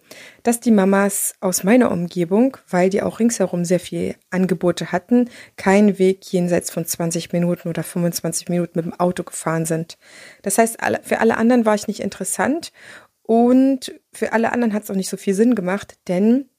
dass 0.44 0.60
die 0.60 0.70
Mamas 0.70 1.34
aus 1.40 1.64
meiner 1.64 1.90
Umgebung, 1.90 2.58
weil 2.70 2.92
die 2.92 3.02
auch 3.02 3.20
ringsherum 3.20 3.66
sehr 3.66 3.80
viel 3.80 4.14
Angebote 4.30 4.92
hatten, 4.92 5.32
keinen 5.58 5.98
Weg 5.98 6.32
jenseits 6.32 6.70
von 6.70 6.86
20 6.86 7.34
Minuten 7.34 7.70
oder 7.70 7.82
25 7.82 8.50
Minuten 8.50 8.74
mit 8.76 8.86
dem 8.86 9.00
Auto 9.00 9.24
gefahren 9.24 9.66
sind. 9.66 9.98
Das 10.44 10.60
heißt, 10.60 10.78
für 11.02 11.20
alle 11.20 11.38
anderen 11.38 11.66
war 11.66 11.74
ich 11.74 11.88
nicht 11.88 12.02
interessant 12.02 12.72
und 13.24 13.94
für 14.12 14.34
alle 14.34 14.52
anderen 14.52 14.74
hat 14.74 14.84
es 14.84 14.92
auch 14.92 14.96
nicht 14.96 15.10
so 15.10 15.18
viel 15.18 15.34
Sinn 15.34 15.56
gemacht, 15.56 15.98
denn 16.08 16.50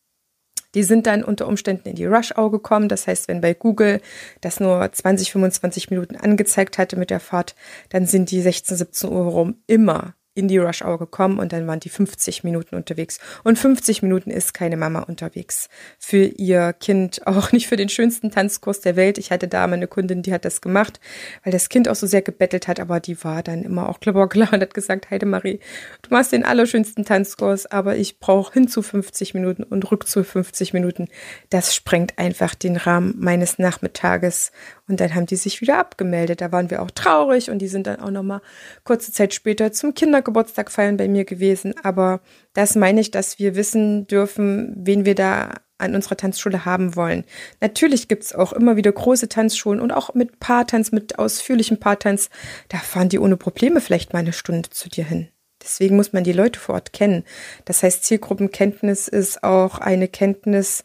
die 0.74 0.82
sind 0.82 1.06
dann 1.06 1.22
unter 1.22 1.46
Umständen 1.46 1.88
in 1.88 1.94
die 1.94 2.06
Rush-Hour 2.06 2.50
gekommen. 2.50 2.88
Das 2.88 3.06
heißt, 3.06 3.28
wenn 3.28 3.40
bei 3.40 3.54
Google 3.54 4.00
das 4.40 4.58
nur 4.58 4.90
20, 4.90 5.30
25 5.30 5.90
Minuten 5.90 6.16
angezeigt 6.16 6.78
hatte 6.78 6.96
mit 6.96 7.10
der 7.10 7.20
Fahrt, 7.20 7.54
dann 7.90 8.06
sind 8.06 8.30
die 8.30 8.40
16, 8.40 8.76
17 8.76 9.10
Uhr 9.10 9.26
rum 9.26 9.62
immer 9.66 10.14
in 10.34 10.48
die 10.48 10.58
Rush 10.58 10.82
Hour 10.82 10.98
gekommen 10.98 11.38
und 11.38 11.52
dann 11.52 11.66
waren 11.66 11.80
die 11.80 11.88
50 11.88 12.44
Minuten 12.44 12.74
unterwegs. 12.74 13.18
Und 13.44 13.58
50 13.58 14.02
Minuten 14.02 14.30
ist 14.30 14.52
keine 14.54 14.76
Mama 14.76 15.00
unterwegs. 15.00 15.68
Für 15.98 16.24
ihr 16.24 16.72
Kind, 16.72 17.26
auch 17.26 17.52
nicht 17.52 17.68
für 17.68 17.76
den 17.76 17.88
schönsten 17.88 18.30
Tanzkurs 18.30 18.80
der 18.80 18.96
Welt. 18.96 19.18
Ich 19.18 19.30
hatte 19.30 19.48
da 19.48 19.66
mal 19.66 19.74
eine 19.74 19.86
Kundin, 19.86 20.22
die 20.22 20.32
hat 20.32 20.44
das 20.44 20.60
gemacht, 20.60 21.00
weil 21.44 21.52
das 21.52 21.68
Kind 21.68 21.88
auch 21.88 21.94
so 21.94 22.06
sehr 22.06 22.22
gebettelt 22.22 22.68
hat, 22.68 22.80
aber 22.80 23.00
die 23.00 23.22
war 23.24 23.42
dann 23.42 23.62
immer 23.62 23.88
auch 23.88 24.00
klar 24.00 24.52
und 24.52 24.60
hat 24.60 24.74
gesagt, 24.74 25.10
Heidemarie, 25.10 25.60
du 26.02 26.10
machst 26.10 26.32
den 26.32 26.44
allerschönsten 26.44 27.04
Tanzkurs, 27.04 27.66
aber 27.66 27.96
ich 27.96 28.18
brauche 28.18 28.52
hin 28.54 28.68
zu 28.68 28.82
50 28.82 29.34
Minuten 29.34 29.62
und 29.62 29.90
rück 29.90 30.08
zu 30.08 30.24
50 30.24 30.72
Minuten. 30.72 31.08
Das 31.50 31.74
sprengt 31.74 32.18
einfach 32.18 32.54
den 32.54 32.76
Rahmen 32.76 33.14
meines 33.18 33.58
Nachmittages. 33.58 34.52
Und 34.86 35.00
dann 35.00 35.14
haben 35.14 35.26
die 35.26 35.36
sich 35.36 35.60
wieder 35.60 35.78
abgemeldet. 35.78 36.40
Da 36.40 36.52
waren 36.52 36.70
wir 36.70 36.82
auch 36.82 36.90
traurig 36.90 37.50
und 37.50 37.60
die 37.60 37.68
sind 37.68 37.86
dann 37.86 38.00
auch 38.00 38.10
nochmal 38.10 38.42
kurze 38.84 39.12
Zeit 39.12 39.32
später 39.32 39.72
zum 39.72 39.94
Kindergeburtstag 39.94 40.70
feiern 40.70 40.98
bei 40.98 41.08
mir 41.08 41.24
gewesen. 41.24 41.74
Aber 41.82 42.20
das 42.52 42.74
meine 42.74 43.00
ich, 43.00 43.10
dass 43.10 43.38
wir 43.38 43.56
wissen 43.56 44.06
dürfen, 44.06 44.74
wen 44.76 45.06
wir 45.06 45.14
da 45.14 45.54
an 45.78 45.94
unserer 45.94 46.16
Tanzschule 46.16 46.64
haben 46.64 46.96
wollen. 46.96 47.24
Natürlich 47.60 48.08
gibt's 48.08 48.34
auch 48.34 48.52
immer 48.52 48.76
wieder 48.76 48.92
große 48.92 49.28
Tanzschulen 49.28 49.80
und 49.80 49.90
auch 49.92 50.14
mit 50.14 50.38
Paartanz, 50.38 50.92
mit 50.92 51.18
ausführlichem 51.18 51.78
Paartanz. 51.78 52.30
Da 52.68 52.78
fahren 52.78 53.08
die 53.08 53.18
ohne 53.18 53.36
Probleme 53.36 53.80
vielleicht 53.80 54.12
mal 54.12 54.20
eine 54.20 54.32
Stunde 54.32 54.70
zu 54.70 54.88
dir 54.88 55.04
hin. 55.04 55.28
Deswegen 55.62 55.96
muss 55.96 56.12
man 56.12 56.24
die 56.24 56.32
Leute 56.32 56.60
vor 56.60 56.74
Ort 56.74 56.92
kennen. 56.92 57.24
Das 57.64 57.82
heißt, 57.82 58.04
Zielgruppenkenntnis 58.04 59.08
ist 59.08 59.42
auch 59.42 59.78
eine 59.78 60.08
Kenntnis 60.08 60.84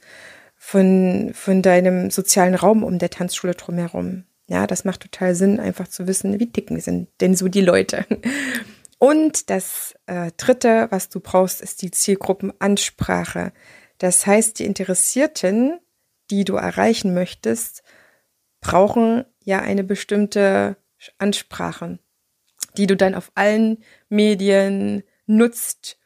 von, 0.62 1.32
von 1.34 1.62
deinem 1.62 2.12
sozialen 2.12 2.54
Raum 2.54 2.84
um 2.84 3.00
der 3.00 3.10
Tanzschule 3.10 3.56
drumherum. 3.56 4.26
Ja, 4.48 4.68
das 4.68 4.84
macht 4.84 5.00
total 5.00 5.34
Sinn, 5.34 5.60
einfach 5.60 5.88
zu 5.88 6.06
wissen, 6.06 6.40
wie 6.40 6.48
dicken 6.48 6.80
sind 6.82 7.08
denn 7.22 7.36
so 7.36 7.48
die 7.48 7.62
Leute. 7.62 8.06
Und 9.00 9.50
das 9.50 9.96
äh, 10.08 10.32
Dritte, 10.36 10.88
was 10.90 11.08
du 11.08 11.22
brauchst, 11.22 11.62
ist 11.62 11.82
die 11.82 11.92
Zielgruppenansprache. 11.92 13.54
Das 13.98 14.28
heißt, 14.28 14.60
die 14.60 14.66
Interessierten, 14.66 15.80
die 16.30 16.44
du 16.44 16.56
erreichen 16.56 17.14
möchtest, 17.14 17.82
brauchen 18.60 19.24
ja 19.42 19.62
eine 19.62 19.86
bestimmte 19.86 20.76
Ansprache, 21.18 22.00
die 22.76 22.88
du 22.88 22.98
dann 22.98 23.16
auf 23.16 23.32
allen 23.36 23.78
Medien 24.10 25.04
nutzt, 25.26 25.99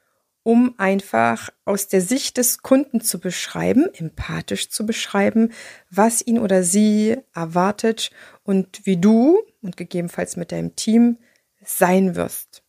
um 0.43 0.75
einfach 0.77 1.49
aus 1.65 1.87
der 1.87 2.01
Sicht 2.01 2.37
des 2.37 2.59
Kunden 2.59 3.01
zu 3.01 3.19
beschreiben, 3.19 3.87
empathisch 3.93 4.69
zu 4.69 4.85
beschreiben, 4.85 5.51
was 5.89 6.21
ihn 6.21 6.37
oder 6.37 6.63
sie 6.63 7.17
erwartet 7.33 8.11
und 8.43 8.85
wie 8.85 8.97
du 8.97 9.41
und 9.61 9.77
gegebenenfalls 9.77 10.35
mit 10.35 10.51
deinem 10.51 10.75
Team 10.75 11.17
sein 11.63 12.15
wirst. 12.15 12.61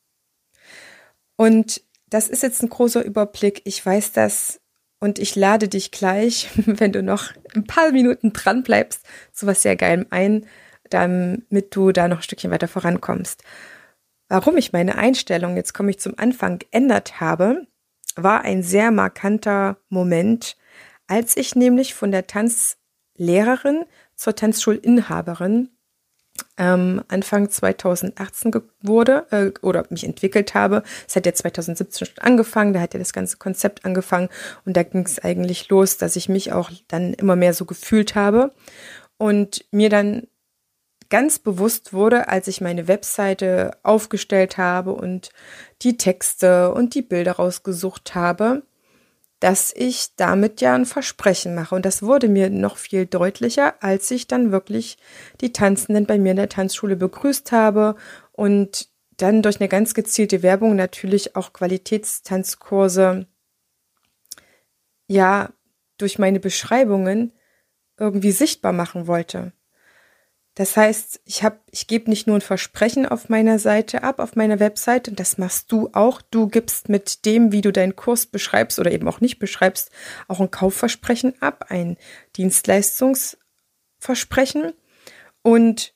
Und 1.37 1.83
das 2.09 2.29
ist 2.29 2.45
jetzt 2.45 2.63
ein 2.63 2.69
großer 2.69 3.05
Überblick. 3.05 3.63
Ich 3.65 3.85
weiß 3.85 4.13
das 4.13 4.61
und 5.01 5.19
ich 5.19 5.35
lade 5.35 5.69
dich 5.69 5.91
gleich, 5.91 6.49
wenn 6.67 6.93
du 6.93 7.03
noch 7.03 7.33
ein 7.55 7.65
paar 7.65 7.91
Minuten 7.91 8.33
dran 8.33 8.63
bleibst, 8.63 9.05
zu 9.33 9.47
was 9.47 9.63
sehr 9.63 9.75
geilem 9.75 10.07
ein, 10.11 10.47
damit 10.91 11.75
du 11.75 11.91
da 11.91 12.07
noch 12.07 12.19
ein 12.19 12.23
Stückchen 12.23 12.53
weiter 12.53 12.69
vorankommst. 12.69 13.43
Warum 14.29 14.57
ich 14.57 14.73
meine 14.73 14.97
Einstellung, 14.97 15.57
jetzt 15.57 15.75
komme 15.75 15.91
ich 15.91 16.01
zum 16.01 16.15
Anfang, 16.19 16.59
geändert 16.59 17.21
habe, 17.21 17.67
war 18.17 18.43
ein 18.43 18.63
sehr 18.63 18.91
markanter 18.91 19.77
Moment, 19.89 20.57
als 21.07 21.37
ich 21.37 21.55
nämlich 21.55 21.95
von 21.95 22.11
der 22.11 22.27
Tanzlehrerin 22.27 23.85
zur 24.17 24.35
Tanzschulinhaberin 24.35 25.69
ähm, 26.57 27.03
Anfang 27.09 27.49
2018 27.49 28.53
wurde 28.83 29.27
äh, 29.31 29.53
oder 29.65 29.85
mich 29.91 30.05
entwickelt 30.05 30.55
habe. 30.55 30.83
Es 31.07 31.15
hat 31.17 31.27
ja 31.27 31.35
2017 31.35 32.07
schon 32.07 32.19
angefangen, 32.19 32.73
da 32.73 32.81
hat 32.81 32.95
ja 32.95 32.99
das 32.99 33.13
ganze 33.13 33.37
Konzept 33.37 33.85
angefangen 33.85 34.29
und 34.65 34.77
da 34.77 34.83
ging 34.83 35.05
es 35.05 35.19
eigentlich 35.19 35.69
los, 35.69 35.97
dass 35.97 36.17
ich 36.17 36.29
mich 36.29 36.53
auch 36.53 36.71
dann 36.89 37.15
immer 37.15 37.37
mehr 37.37 37.55
so 37.55 37.65
gefühlt 37.65 38.15
habe 38.15 38.53
und 39.17 39.65
mir 39.71 39.91
dann 39.91 40.27
ganz 41.15 41.39
bewusst 41.39 41.93
wurde, 41.93 42.27
als 42.27 42.49
ich 42.49 42.61
meine 42.61 42.89
Webseite 42.89 43.79
aufgestellt 43.85 44.59
habe 44.59 44.93
und 44.93 45.31
die 45.83 45.97
Texte 45.97 46.75
und 46.75 46.97
die 46.97 47.03
Bilder 47.03 47.35
rausgesucht 47.35 48.17
habe, 48.17 48.65
dass 49.39 49.73
ich 49.77 50.17
damit 50.17 50.61
ja 50.61 50.75
ein 50.75 50.87
Versprechen 50.87 51.55
mache. 51.55 51.77
Und 51.77 51.87
das 51.87 52.03
wurde 52.03 52.27
mir 52.27 52.51
noch 52.51 52.79
viel 52.79 53.07
deutlicher, 53.07 53.81
als 53.81 54.11
ich 54.11 54.27
dann 54.27 54.51
wirklich 54.51 54.99
die 55.41 55.53
Tanzenden 55.53 56.05
bei 56.05 56.19
mir 56.19 56.33
in 56.33 56.37
der 56.37 56.49
Tanzschule 56.49 56.97
begrüßt 56.97 57.53
habe 57.53 57.95
und 58.33 58.89
dann 59.17 59.41
durch 59.41 59.61
eine 59.61 59.69
ganz 59.69 59.95
gezielte 59.95 60.43
Werbung 60.43 60.75
natürlich 60.75 61.37
auch 61.37 61.53
Qualitätstanzkurse, 61.53 63.29
ja, 65.07 65.51
durch 65.97 66.19
meine 66.19 66.41
Beschreibungen 66.41 67.33
irgendwie 68.01 68.33
sichtbar 68.33 68.73
machen 68.73 69.07
wollte. 69.07 69.53
Das 70.55 70.77
heißt, 70.77 71.21
ich 71.25 71.43
habe, 71.43 71.59
ich 71.73 71.89
gebe 71.89 72.09
nicht 72.09 72.29
nur 72.29 72.37
ein 72.37 72.43
Versprechen 72.43 73.07
auf 73.07 73.29
meiner 73.29 73.59
Seite 73.59 74.05
ab, 74.05 74.21
auf 74.21 74.37
meiner 74.37 74.61
Website, 74.61 75.09
und 75.09 75.19
das 75.19 75.37
machst 75.37 75.73
du 75.73 75.91
auch. 75.93 76.23
Du 76.23 76.47
gibst 76.47 76.89
mit 76.89 77.27
dem, 77.27 77.51
wie 77.51 77.61
du 77.61 77.73
deinen 77.73 77.97
Kurs 77.97 78.27
beschreibst 78.27 78.79
oder 78.79 78.93
eben 78.93 79.09
auch 79.09 79.21
nicht 79.21 79.41
beschreibst, 79.41 79.91
auch 80.29 80.39
ein 80.41 80.53
Kaufversprechen 80.53 81.35
ab, 81.43 81.67
ein 81.71 81.97
Dienstleistungsversprechen 82.37 84.75
und 85.43 85.93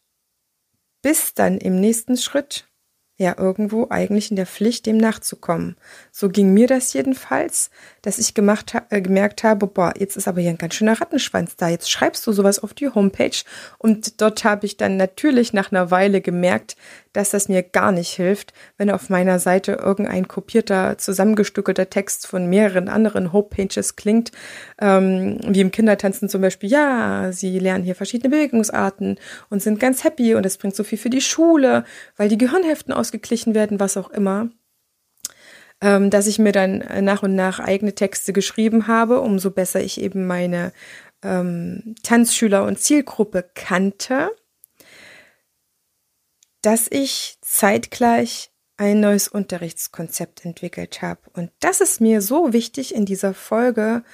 bist 1.02 1.38
dann 1.38 1.58
im 1.58 1.80
nächsten 1.80 2.16
Schritt 2.16 2.67
ja 3.18 3.34
irgendwo 3.36 3.88
eigentlich 3.90 4.30
in 4.30 4.36
der 4.36 4.46
Pflicht, 4.46 4.86
dem 4.86 4.96
nachzukommen. 4.96 5.76
So 6.12 6.28
ging 6.28 6.54
mir 6.54 6.68
das 6.68 6.92
jedenfalls, 6.92 7.70
dass 8.00 8.18
ich 8.18 8.32
gemacht, 8.32 8.74
äh, 8.90 9.02
gemerkt 9.02 9.42
habe, 9.42 9.66
boah, 9.66 9.92
jetzt 9.98 10.16
ist 10.16 10.28
aber 10.28 10.40
hier 10.40 10.50
ein 10.50 10.58
ganz 10.58 10.74
schöner 10.74 11.00
Rattenschwanz 11.00 11.56
da. 11.56 11.68
Jetzt 11.68 11.90
schreibst 11.90 12.26
du 12.26 12.32
sowas 12.32 12.60
auf 12.60 12.74
die 12.74 12.88
Homepage 12.88 13.42
und 13.76 14.20
dort 14.20 14.44
habe 14.44 14.66
ich 14.66 14.76
dann 14.76 14.96
natürlich 14.96 15.52
nach 15.52 15.72
einer 15.72 15.90
Weile 15.90 16.20
gemerkt, 16.20 16.76
dass 17.18 17.30
das 17.30 17.48
mir 17.48 17.64
gar 17.64 17.90
nicht 17.90 18.10
hilft, 18.10 18.52
wenn 18.76 18.92
auf 18.92 19.10
meiner 19.10 19.40
Seite 19.40 19.72
irgendein 19.72 20.28
kopierter, 20.28 20.98
zusammengestückelter 20.98 21.90
Text 21.90 22.28
von 22.28 22.48
mehreren 22.48 22.88
anderen 22.88 23.32
Homepages 23.32 23.96
klingt, 23.96 24.30
ähm, 24.80 25.40
wie 25.44 25.60
im 25.60 25.72
Kindertanzen 25.72 26.28
zum 26.28 26.42
Beispiel, 26.42 26.70
ja, 26.70 27.32
sie 27.32 27.58
lernen 27.58 27.82
hier 27.82 27.96
verschiedene 27.96 28.30
Bewegungsarten 28.30 29.18
und 29.50 29.60
sind 29.60 29.80
ganz 29.80 30.04
happy 30.04 30.36
und 30.36 30.46
es 30.46 30.58
bringt 30.58 30.76
so 30.76 30.84
viel 30.84 30.96
für 30.96 31.10
die 31.10 31.20
Schule, 31.20 31.82
weil 32.16 32.28
die 32.28 32.38
Gehirnhälften 32.38 32.94
ausgeglichen 32.94 33.52
werden, 33.52 33.80
was 33.80 33.96
auch 33.96 34.10
immer 34.10 34.50
ähm, 35.80 36.10
dass 36.10 36.26
ich 36.26 36.38
mir 36.38 36.50
dann 36.52 36.84
nach 37.02 37.22
und 37.22 37.36
nach 37.36 37.60
eigene 37.60 37.94
Texte 37.94 38.32
geschrieben 38.32 38.88
habe, 38.88 39.20
umso 39.20 39.52
besser 39.52 39.80
ich 39.80 40.00
eben 40.00 40.26
meine 40.26 40.72
ähm, 41.22 41.94
Tanzschüler 42.02 42.64
und 42.64 42.80
Zielgruppe 42.80 43.48
kannte 43.54 44.30
dass 46.68 46.86
ich 46.90 47.38
zeitgleich 47.40 48.50
ein 48.76 49.00
neues 49.00 49.26
Unterrichtskonzept 49.26 50.44
entwickelt 50.44 51.00
habe. 51.00 51.22
Und 51.32 51.50
das 51.60 51.80
ist 51.80 52.02
mir 52.02 52.20
so 52.20 52.52
wichtig 52.52 52.94
in 52.94 53.06
dieser 53.06 53.32
Folge 53.32 54.04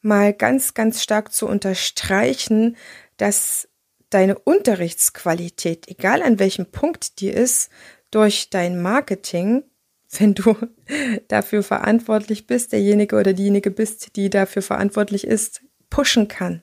mal 0.00 0.32
ganz, 0.32 0.74
ganz 0.74 1.02
stark 1.02 1.32
zu 1.32 1.48
unterstreichen, 1.48 2.76
dass 3.16 3.68
deine 4.10 4.38
Unterrichtsqualität, 4.38 5.88
egal 5.88 6.22
an 6.22 6.38
welchem 6.38 6.66
Punkt 6.66 7.18
die 7.18 7.30
ist, 7.30 7.68
durch 8.12 8.48
dein 8.48 8.80
Marketing, 8.80 9.64
wenn 10.10 10.34
du 10.34 10.54
dafür 11.26 11.64
verantwortlich 11.64 12.46
bist, 12.46 12.70
derjenige 12.70 13.16
oder 13.16 13.32
diejenige 13.32 13.72
bist, 13.72 14.14
die 14.14 14.30
dafür 14.30 14.62
verantwortlich 14.62 15.26
ist, 15.26 15.62
pushen 15.90 16.28
kann. 16.28 16.62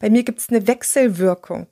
Bei 0.00 0.10
mir 0.10 0.22
gibt 0.22 0.40
es 0.40 0.50
eine 0.50 0.66
Wechselwirkung. 0.66 1.68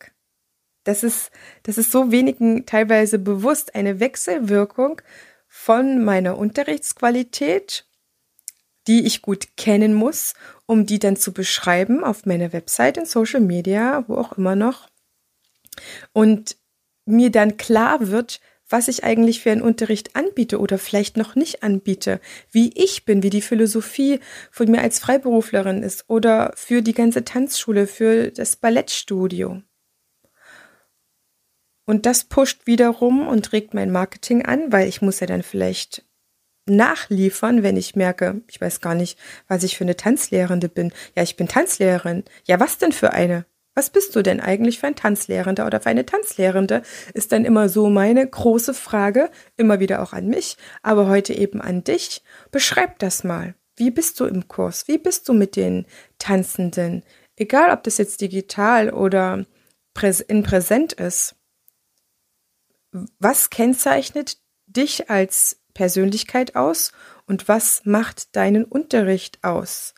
Das 0.88 1.02
ist, 1.02 1.30
das 1.64 1.76
ist 1.76 1.92
so 1.92 2.12
wenigen 2.12 2.64
teilweise 2.64 3.18
bewusst 3.18 3.74
eine 3.74 4.00
Wechselwirkung 4.00 5.02
von 5.46 6.02
meiner 6.02 6.38
Unterrichtsqualität, 6.38 7.84
die 8.86 9.04
ich 9.04 9.20
gut 9.20 9.58
kennen 9.58 9.92
muss, 9.92 10.32
um 10.64 10.86
die 10.86 10.98
dann 10.98 11.16
zu 11.16 11.34
beschreiben 11.34 12.02
auf 12.02 12.24
meiner 12.24 12.54
Website, 12.54 12.96
in 12.96 13.04
Social 13.04 13.42
Media, 13.42 14.04
wo 14.08 14.14
auch 14.14 14.38
immer 14.38 14.56
noch. 14.56 14.88
Und 16.14 16.56
mir 17.04 17.30
dann 17.30 17.58
klar 17.58 18.08
wird, 18.08 18.40
was 18.66 18.88
ich 18.88 19.04
eigentlich 19.04 19.40
für 19.42 19.52
einen 19.52 19.60
Unterricht 19.60 20.16
anbiete 20.16 20.58
oder 20.58 20.78
vielleicht 20.78 21.18
noch 21.18 21.34
nicht 21.34 21.62
anbiete, 21.62 22.18
wie 22.50 22.72
ich 22.74 23.04
bin, 23.04 23.22
wie 23.22 23.30
die 23.30 23.42
Philosophie 23.42 24.20
von 24.50 24.70
mir 24.70 24.80
als 24.80 25.00
Freiberuflerin 25.00 25.82
ist 25.82 26.06
oder 26.08 26.54
für 26.56 26.80
die 26.80 26.94
ganze 26.94 27.24
Tanzschule, 27.24 27.86
für 27.86 28.30
das 28.30 28.56
Ballettstudio. 28.56 29.60
Und 31.88 32.04
das 32.04 32.24
pusht 32.24 32.66
wiederum 32.66 33.26
und 33.26 33.54
regt 33.54 33.72
mein 33.72 33.90
Marketing 33.90 34.44
an, 34.44 34.70
weil 34.70 34.88
ich 34.88 35.00
muss 35.00 35.20
ja 35.20 35.26
dann 35.26 35.42
vielleicht 35.42 36.04
nachliefern, 36.66 37.62
wenn 37.62 37.78
ich 37.78 37.96
merke, 37.96 38.42
ich 38.46 38.60
weiß 38.60 38.82
gar 38.82 38.94
nicht, 38.94 39.18
was 39.46 39.62
ich 39.62 39.78
für 39.78 39.84
eine 39.84 39.96
Tanzlehrende 39.96 40.68
bin. 40.68 40.92
Ja, 41.16 41.22
ich 41.22 41.36
bin 41.36 41.48
Tanzlehrerin. 41.48 42.24
Ja, 42.44 42.60
was 42.60 42.76
denn 42.76 42.92
für 42.92 43.14
eine? 43.14 43.46
Was 43.74 43.88
bist 43.88 44.14
du 44.14 44.20
denn 44.20 44.38
eigentlich 44.38 44.80
für 44.80 44.86
ein 44.86 44.96
Tanzlehrender 44.96 45.64
oder 45.64 45.80
für 45.80 45.88
eine 45.88 46.04
Tanzlehrende? 46.04 46.82
Ist 47.14 47.32
dann 47.32 47.46
immer 47.46 47.70
so 47.70 47.88
meine 47.88 48.26
große 48.26 48.74
Frage, 48.74 49.30
immer 49.56 49.80
wieder 49.80 50.02
auch 50.02 50.12
an 50.12 50.26
mich, 50.26 50.58
aber 50.82 51.08
heute 51.08 51.32
eben 51.32 51.62
an 51.62 51.84
dich. 51.84 52.22
Beschreib 52.50 52.98
das 52.98 53.24
mal. 53.24 53.54
Wie 53.76 53.90
bist 53.90 54.20
du 54.20 54.26
im 54.26 54.46
Kurs? 54.46 54.88
Wie 54.88 54.98
bist 54.98 55.26
du 55.26 55.32
mit 55.32 55.56
den 55.56 55.86
Tanzenden? 56.18 57.02
Egal, 57.34 57.72
ob 57.72 57.82
das 57.84 57.96
jetzt 57.96 58.20
digital 58.20 58.90
oder 58.90 59.46
in 60.28 60.42
Präsent 60.42 60.92
ist 60.92 61.34
was 63.18 63.50
kennzeichnet 63.50 64.38
dich 64.66 65.10
als 65.10 65.60
Persönlichkeit 65.74 66.56
aus 66.56 66.92
und 67.26 67.48
was 67.48 67.82
macht 67.84 68.34
deinen 68.36 68.64
Unterricht 68.64 69.42
aus? 69.44 69.94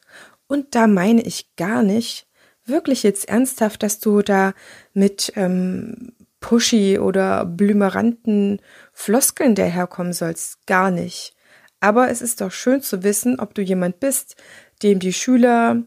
Und 0.47 0.75
da 0.75 0.87
meine 0.87 1.23
ich 1.23 1.55
gar 1.57 1.83
nicht 1.83 2.27
wirklich 2.65 3.03
jetzt 3.03 3.29
ernsthaft, 3.29 3.83
dass 3.83 4.01
du 4.01 4.23
da 4.23 4.55
mit 4.93 5.33
ähm, 5.37 6.13
pushy 6.41 6.99
oder 6.99 7.45
blümeranten 7.45 8.61
Floskeln 8.93 9.55
daherkommen 9.55 10.13
sollst. 10.13 10.67
Gar 10.67 10.91
nicht. 10.91 11.35
Aber 11.81 12.11
es 12.11 12.23
ist 12.23 12.41
doch 12.41 12.53
schön 12.53 12.83
zu 12.83 13.03
wissen, 13.03 13.41
ob 13.41 13.55
du 13.55 13.63
jemand 13.63 14.01
bist, 14.01 14.37
dem 14.83 14.99
die 14.99 15.13
Schüler 15.13 15.83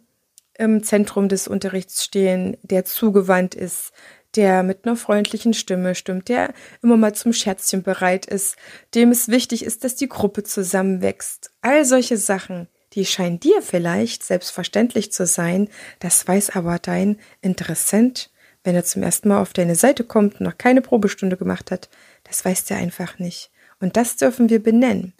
im 0.57 0.83
Zentrum 0.83 1.29
des 1.29 1.47
Unterrichts 1.47 2.03
stehen, 2.03 2.57
der 2.61 2.85
zugewandt 2.85 3.55
ist, 3.55 3.91
der 4.35 4.63
mit 4.63 4.85
einer 4.85 4.95
freundlichen 4.95 5.53
Stimme 5.53 5.95
stimmt, 5.95 6.29
der 6.29 6.53
immer 6.81 6.97
mal 6.97 7.13
zum 7.13 7.33
Scherzchen 7.33 7.83
bereit 7.83 8.25
ist, 8.25 8.55
dem 8.95 9.11
es 9.11 9.27
wichtig 9.27 9.63
ist, 9.63 9.83
dass 9.83 9.95
die 9.95 10.09
Gruppe 10.09 10.43
zusammenwächst. 10.43 11.51
All 11.61 11.85
solche 11.85 12.17
Sachen, 12.17 12.67
die 12.93 13.05
scheinen 13.05 13.39
dir 13.39 13.61
vielleicht 13.61 14.23
selbstverständlich 14.23 15.11
zu 15.11 15.25
sein, 15.25 15.69
das 15.99 16.27
weiß 16.27 16.51
aber 16.51 16.79
dein 16.79 17.17
Interessent, 17.41 18.31
wenn 18.63 18.75
er 18.75 18.85
zum 18.85 19.03
ersten 19.03 19.29
Mal 19.29 19.41
auf 19.41 19.53
deine 19.53 19.75
Seite 19.75 20.03
kommt 20.03 20.35
und 20.35 20.41
noch 20.41 20.57
keine 20.57 20.81
Probestunde 20.81 21.37
gemacht 21.37 21.71
hat, 21.71 21.89
das 22.23 22.45
weiß 22.45 22.65
der 22.65 22.77
einfach 22.77 23.19
nicht. 23.19 23.51
Und 23.79 23.97
das 23.97 24.15
dürfen 24.15 24.49
wir 24.49 24.63
benennen. 24.63 25.13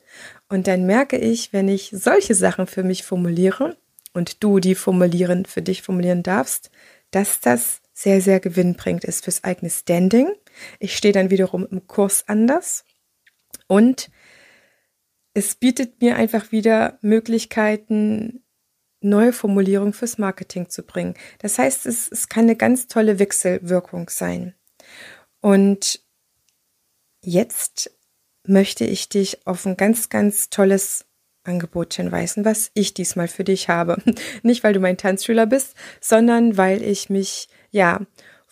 Und 0.48 0.68
dann 0.68 0.86
merke 0.86 1.18
ich, 1.18 1.52
wenn 1.52 1.68
ich 1.68 1.90
solche 1.92 2.36
Sachen 2.36 2.68
für 2.68 2.84
mich 2.84 3.04
formuliere 3.04 3.76
und 4.14 4.44
du 4.44 4.60
die 4.60 4.76
formulieren, 4.76 5.46
für 5.46 5.62
dich 5.62 5.82
formulieren 5.82 6.24
darfst, 6.24 6.72
dass 7.12 7.42
das 7.42 7.82
sehr, 7.94 8.22
sehr 8.22 8.40
gewinnbringend 8.40 9.04
ist 9.04 9.24
fürs 9.24 9.44
eigene 9.44 9.70
Standing. 9.70 10.32
Ich 10.80 10.96
stehe 10.98 11.14
dann 11.14 11.30
wiederum 11.30 11.66
im 11.70 11.88
Kurs 11.88 12.28
anders 12.28 12.86
und 13.68 14.10
es 15.34 15.56
bietet 15.56 16.02
mir 16.02 16.16
einfach 16.16 16.52
wieder 16.52 17.00
Möglichkeiten, 17.02 18.44
neue 19.02 19.34
Formulierungen 19.34 19.94
fürs 19.94 20.18
Marketing 20.18 20.70
zu 20.70 20.84
bringen. 20.84 21.16
Das 21.40 21.60
heißt, 21.60 21.86
es, 21.86 22.08
es 22.10 22.30
kann 22.30 22.44
eine 22.44 22.56
ganz 22.56 22.88
tolle 22.88 23.20
Wechselwirkung 23.20 24.10
sein. 24.10 24.54
Und 25.42 26.02
jetzt 27.22 27.92
möchte 28.46 28.86
ich 28.86 29.10
dich 29.10 29.46
auf 29.46 29.66
ein 29.66 29.78
ganz, 29.78 30.10
ganz 30.10 30.50
tolles 30.50 31.06
Angebot 31.44 31.94
hinweisen, 31.96 32.46
was 32.46 32.72
ich 32.74 32.94
diesmal 32.94 33.28
für 33.28 33.44
dich 33.44 33.68
habe. 33.68 34.02
Nicht, 34.44 34.64
weil 34.64 34.74
du 34.74 34.80
mein 34.80 34.98
Tanzschüler 34.98 35.46
bist, 35.46 35.76
sondern 36.00 36.58
weil 36.58 36.82
ich 36.82 37.10
mich 37.10 37.50
ja, 37.74 38.00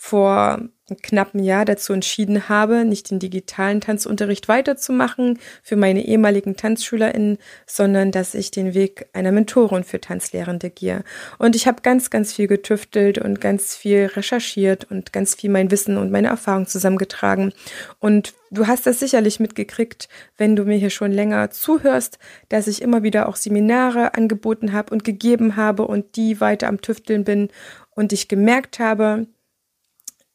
vor 0.03 0.59
knappen 1.03 1.43
Jahr 1.43 1.63
dazu 1.63 1.93
entschieden 1.93 2.49
habe, 2.49 2.85
nicht 2.85 3.11
den 3.11 3.19
digitalen 3.19 3.81
Tanzunterricht 3.81 4.47
weiterzumachen 4.47 5.37
für 5.61 5.75
meine 5.75 6.03
ehemaligen 6.03 6.57
TanzschülerInnen, 6.57 7.37
sondern 7.67 8.11
dass 8.11 8.33
ich 8.33 8.49
den 8.49 8.73
Weg 8.73 9.07
einer 9.13 9.31
Mentorin 9.31 9.83
für 9.83 10.01
Tanzlehrende 10.01 10.71
gehe. 10.71 11.03
Und 11.37 11.55
ich 11.55 11.67
habe 11.67 11.83
ganz, 11.83 12.09
ganz 12.09 12.33
viel 12.33 12.47
getüftelt 12.47 13.19
und 13.19 13.39
ganz 13.39 13.75
viel 13.75 14.07
recherchiert 14.07 14.89
und 14.89 15.13
ganz 15.13 15.35
viel 15.35 15.51
mein 15.51 15.69
Wissen 15.69 15.97
und 15.97 16.11
meine 16.11 16.29
Erfahrung 16.29 16.65
zusammengetragen. 16.65 17.53
Und 17.99 18.33
du 18.49 18.65
hast 18.65 18.87
das 18.87 18.99
sicherlich 18.99 19.39
mitgekriegt, 19.39 20.09
wenn 20.35 20.55
du 20.55 20.65
mir 20.65 20.77
hier 20.77 20.89
schon 20.89 21.11
länger 21.11 21.51
zuhörst, 21.51 22.17
dass 22.49 22.65
ich 22.67 22.81
immer 22.81 23.03
wieder 23.03 23.29
auch 23.29 23.35
Seminare 23.35 24.15
angeboten 24.15 24.73
habe 24.73 24.91
und 24.91 25.03
gegeben 25.03 25.57
habe 25.57 25.85
und 25.85 26.15
die 26.15 26.41
weiter 26.41 26.69
am 26.69 26.81
Tüfteln 26.81 27.23
bin 27.23 27.49
und 27.91 28.11
ich 28.11 28.27
gemerkt 28.27 28.79
habe, 28.79 29.27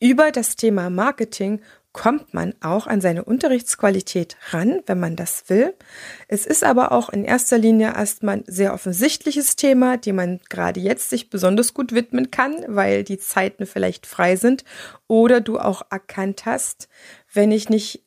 über 0.00 0.30
das 0.30 0.56
Thema 0.56 0.90
Marketing 0.90 1.60
kommt 1.96 2.34
man 2.34 2.54
auch 2.60 2.86
an 2.86 3.00
seine 3.00 3.24
Unterrichtsqualität 3.24 4.36
ran, 4.50 4.82
wenn 4.84 5.00
man 5.00 5.16
das 5.16 5.48
will. 5.48 5.74
Es 6.28 6.44
ist 6.44 6.62
aber 6.62 6.92
auch 6.92 7.08
in 7.08 7.24
erster 7.24 7.56
Linie 7.56 7.94
erstmal 7.94 8.36
ein 8.36 8.44
sehr 8.46 8.74
offensichtliches 8.74 9.56
Thema, 9.56 9.96
dem 9.96 10.16
man 10.16 10.40
gerade 10.50 10.78
jetzt 10.78 11.08
sich 11.08 11.30
besonders 11.30 11.72
gut 11.72 11.94
widmen 11.94 12.30
kann, 12.30 12.62
weil 12.68 13.02
die 13.02 13.16
Zeiten 13.16 13.64
vielleicht 13.64 14.06
frei 14.06 14.36
sind 14.36 14.64
oder 15.08 15.40
du 15.40 15.58
auch 15.58 15.86
erkannt 15.90 16.44
hast, 16.44 16.90
wenn 17.32 17.50
ich 17.50 17.70
nicht 17.70 18.04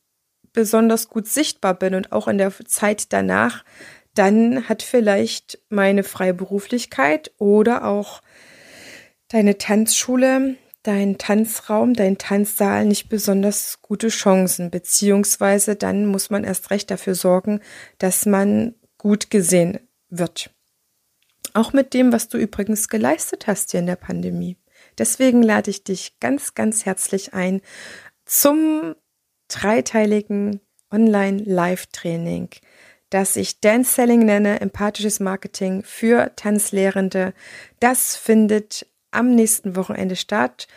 besonders 0.54 1.10
gut 1.10 1.28
sichtbar 1.28 1.73
bin 1.73 1.95
und 1.95 2.12
auch 2.12 2.28
in 2.28 2.38
der 2.38 2.54
Zeit 2.67 3.12
danach, 3.12 3.65
dann 4.13 4.69
hat 4.69 4.84
vielleicht 4.84 5.60
meine 5.69 6.04
Freiberuflichkeit 6.04 7.32
oder 7.39 7.86
auch 7.86 8.21
deine 9.30 9.58
Tanzschule, 9.58 10.58
dein 10.89 11.19
Tanzraum, 11.19 11.93
dein 11.93 12.17
Tanzsaal 12.17 12.84
nicht 12.84 13.10
besonders 13.10 13.80
gute 13.84 14.08
Chancen, 14.08 14.71
beziehungsweise 14.71 15.75
dann 15.75 16.08
muss 16.08 16.32
man 16.32 16.43
erst 16.43 16.71
recht 16.71 16.89
dafür 16.89 17.13
sorgen, 17.13 17.62
dass 17.99 18.25
man 18.25 18.73
gut 18.97 19.30
gesehen 19.30 19.80
wird. 20.10 20.49
Auch 21.54 21.73
mit 21.73 21.93
dem, 21.93 22.12
was 22.12 22.28
du 22.28 22.39
übrigens 22.39 22.88
geleistet 22.88 23.45
hast 23.45 23.69
hier 23.69 23.82
in 23.82 23.86
der 23.86 23.97
Pandemie. 23.97 24.58
Deswegen 24.97 25.43
lade 25.43 25.69
ich 25.69 25.84
dich 25.84 26.19
ganz, 26.19 26.56
ganz 26.56 26.88
herzlich 26.88 27.36
ein 27.36 27.62
zum 28.25 28.95
dreiteiligen 29.47 30.60
Online-Live-Training, 30.91 32.49
das 33.12 33.36
ich 33.36 33.60
Dance 33.60 33.93
Selling 33.93 34.25
nenne, 34.25 34.60
empathisches 34.60 35.19
Marketing 35.19 35.84
für 35.84 36.32
Tanzlehrende. 36.36 37.36
Das 37.80 38.15
findet 38.15 38.88
am 39.12 39.36
nächsten 39.36 39.76
Wochenende 39.76 40.15
statt 40.15 40.67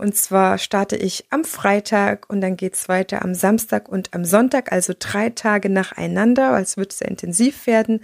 und 0.00 0.16
zwar 0.16 0.56
starte 0.56 0.96
ich 0.96 1.26
am 1.28 1.44
Freitag 1.44 2.30
und 2.30 2.40
dann 2.40 2.56
geht's 2.56 2.88
weiter 2.88 3.20
am 3.20 3.34
Samstag 3.34 3.86
und 3.86 4.14
am 4.14 4.24
Sonntag, 4.24 4.72
also 4.72 4.94
drei 4.98 5.28
Tage 5.28 5.68
nacheinander, 5.68 6.52
weil 6.52 6.62
es 6.62 6.78
wird 6.78 6.94
sehr 6.94 7.08
intensiv 7.08 7.66
werden. 7.66 8.00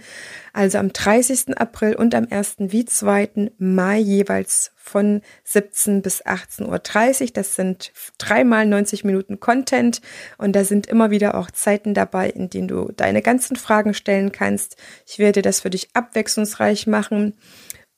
Also 0.53 0.77
am 0.77 0.93
30. 0.93 1.57
April 1.57 1.95
und 1.95 2.13
am 2.13 2.27
1. 2.29 2.57
wie 2.59 2.85
2. 2.85 3.49
Mai 3.57 3.97
jeweils 3.97 4.73
von 4.75 5.21
17 5.45 6.03
bis 6.03 6.23
18.30 6.23 7.21
Uhr. 7.23 7.29
Das 7.33 7.55
sind 7.55 7.91
dreimal 8.19 8.67
90 8.67 9.03
Minuten 9.03 9.39
Content 9.39 9.99
und 10.37 10.55
da 10.55 10.65
sind 10.65 10.85
immer 10.85 11.09
wieder 11.09 11.33
auch 11.33 11.49
Zeiten 11.49 11.95
dabei, 11.95 12.29
in 12.29 12.51
denen 12.51 12.67
du 12.67 12.91
deine 12.95 13.23
ganzen 13.23 13.55
Fragen 13.55 13.95
stellen 13.95 14.31
kannst. 14.31 14.77
Ich 15.07 15.17
werde 15.17 15.41
das 15.41 15.61
für 15.61 15.71
dich 15.71 15.89
abwechslungsreich 15.95 16.85
machen 16.85 17.33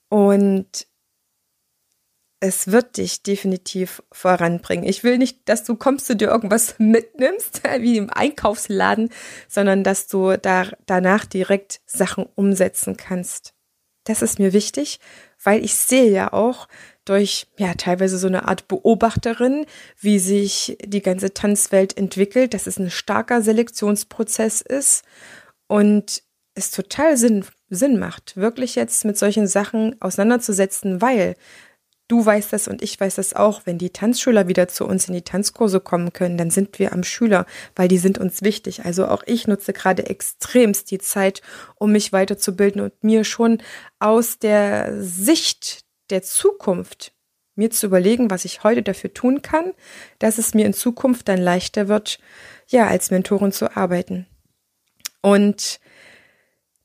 und 0.08 0.88
es 2.40 2.72
wird 2.72 2.98
dich 2.98 3.24
definitiv 3.24 4.02
voranbringen. 4.12 4.88
Ich 4.88 5.04
will 5.04 5.18
nicht, 5.18 5.50
dass 5.50 5.66
du 5.66 5.76
kommst, 5.76 6.10
du 6.10 6.16
dir 6.16 6.30
irgendwas 6.30 6.76
mitnimmst, 6.78 7.64
wie 7.80 7.98
im 7.98 8.10
Einkaufsladen, 8.10 9.10
sondern 9.48 9.84
dass 9.84 10.08
du 10.08 10.38
da, 10.38 10.70
danach 10.86 11.26
direkt 11.26 11.82
Sachen 11.86 12.28
umsetzen 12.36 12.98
kannst. 12.98 13.54
Das 14.06 14.22
ist 14.22 14.40
mir 14.40 14.54
wichtig, 14.54 15.00
weil 15.44 15.64
ich 15.64 15.76
sehe 15.76 16.10
ja 16.10 16.34
auch 16.34 16.68
durch, 17.06 17.48
ja, 17.58 17.74
teilweise 17.74 18.18
so 18.18 18.28
eine 18.28 18.48
Art 18.48 18.68
Beobachterin, 18.68 19.66
wie 20.00 20.20
sich 20.20 20.78
die 20.84 21.02
ganze 21.02 21.34
Tanzwelt 21.34 21.98
entwickelt, 21.98 22.54
dass 22.54 22.68
es 22.68 22.78
ein 22.78 22.92
starker 22.92 23.42
Selektionsprozess 23.42 24.62
ist 24.62 25.04
und 25.68 26.24
es 26.56 26.72
total 26.72 27.18
Sinn, 27.18 27.46
Sinn 27.70 28.00
macht, 28.00 28.36
wirklich 28.36 28.76
jetzt 28.76 29.06
mit 29.06 29.18
solchen 29.18 29.48
Sachen 29.48 30.00
auseinanderzusetzen, 30.02 31.02
weil 31.02 31.36
Du 32.10 32.26
weißt 32.26 32.52
das 32.52 32.68
und 32.68 32.82
ich 32.82 33.00
weiß 33.00 33.16
das 33.16 33.36
auch. 33.36 33.62
Wenn 33.66 33.78
die 33.78 33.92
Tanzschüler 33.92 34.48
wieder 34.48 34.68
zu 34.68 34.86
uns 34.86 35.08
in 35.08 35.14
die 35.14 35.22
Tanzkurse 35.22 35.80
kommen 35.80 36.12
können, 36.12 36.38
dann 36.38 36.50
sind 36.50 36.80
wir 36.80 36.92
am 36.92 37.04
Schüler, 37.04 37.46
weil 37.76 37.88
die 37.88 38.00
sind 38.00 38.18
uns 38.18 38.42
wichtig. 38.42 38.84
Also 38.84 39.08
auch 39.08 39.22
ich 39.28 39.48
nutze 39.48 39.74
gerade 39.74 40.08
extremst 40.08 40.90
die 40.90 40.98
Zeit, 40.98 41.44
um 41.76 41.92
mich 41.92 42.12
weiterzubilden 42.12 42.82
und 42.82 43.04
mir 43.04 43.24
schon 43.24 43.62
aus 44.00 44.40
der 44.40 45.04
Sicht 45.04 45.86
der 46.10 46.24
Zukunft 46.24 47.14
mir 47.54 47.70
zu 47.70 47.86
überlegen, 47.86 48.32
was 48.32 48.44
ich 48.44 48.64
heute 48.64 48.82
dafür 48.82 49.14
tun 49.14 49.44
kann, 49.44 49.74
dass 50.18 50.40
es 50.40 50.56
mir 50.56 50.66
in 50.66 50.74
Zukunft 50.74 51.28
dann 51.28 51.40
leichter 51.40 51.90
wird, 51.90 52.18
ja, 52.68 52.88
als 52.88 53.12
Mentorin 53.12 53.52
zu 53.52 53.78
arbeiten. 53.78 54.26
Und 55.22 55.80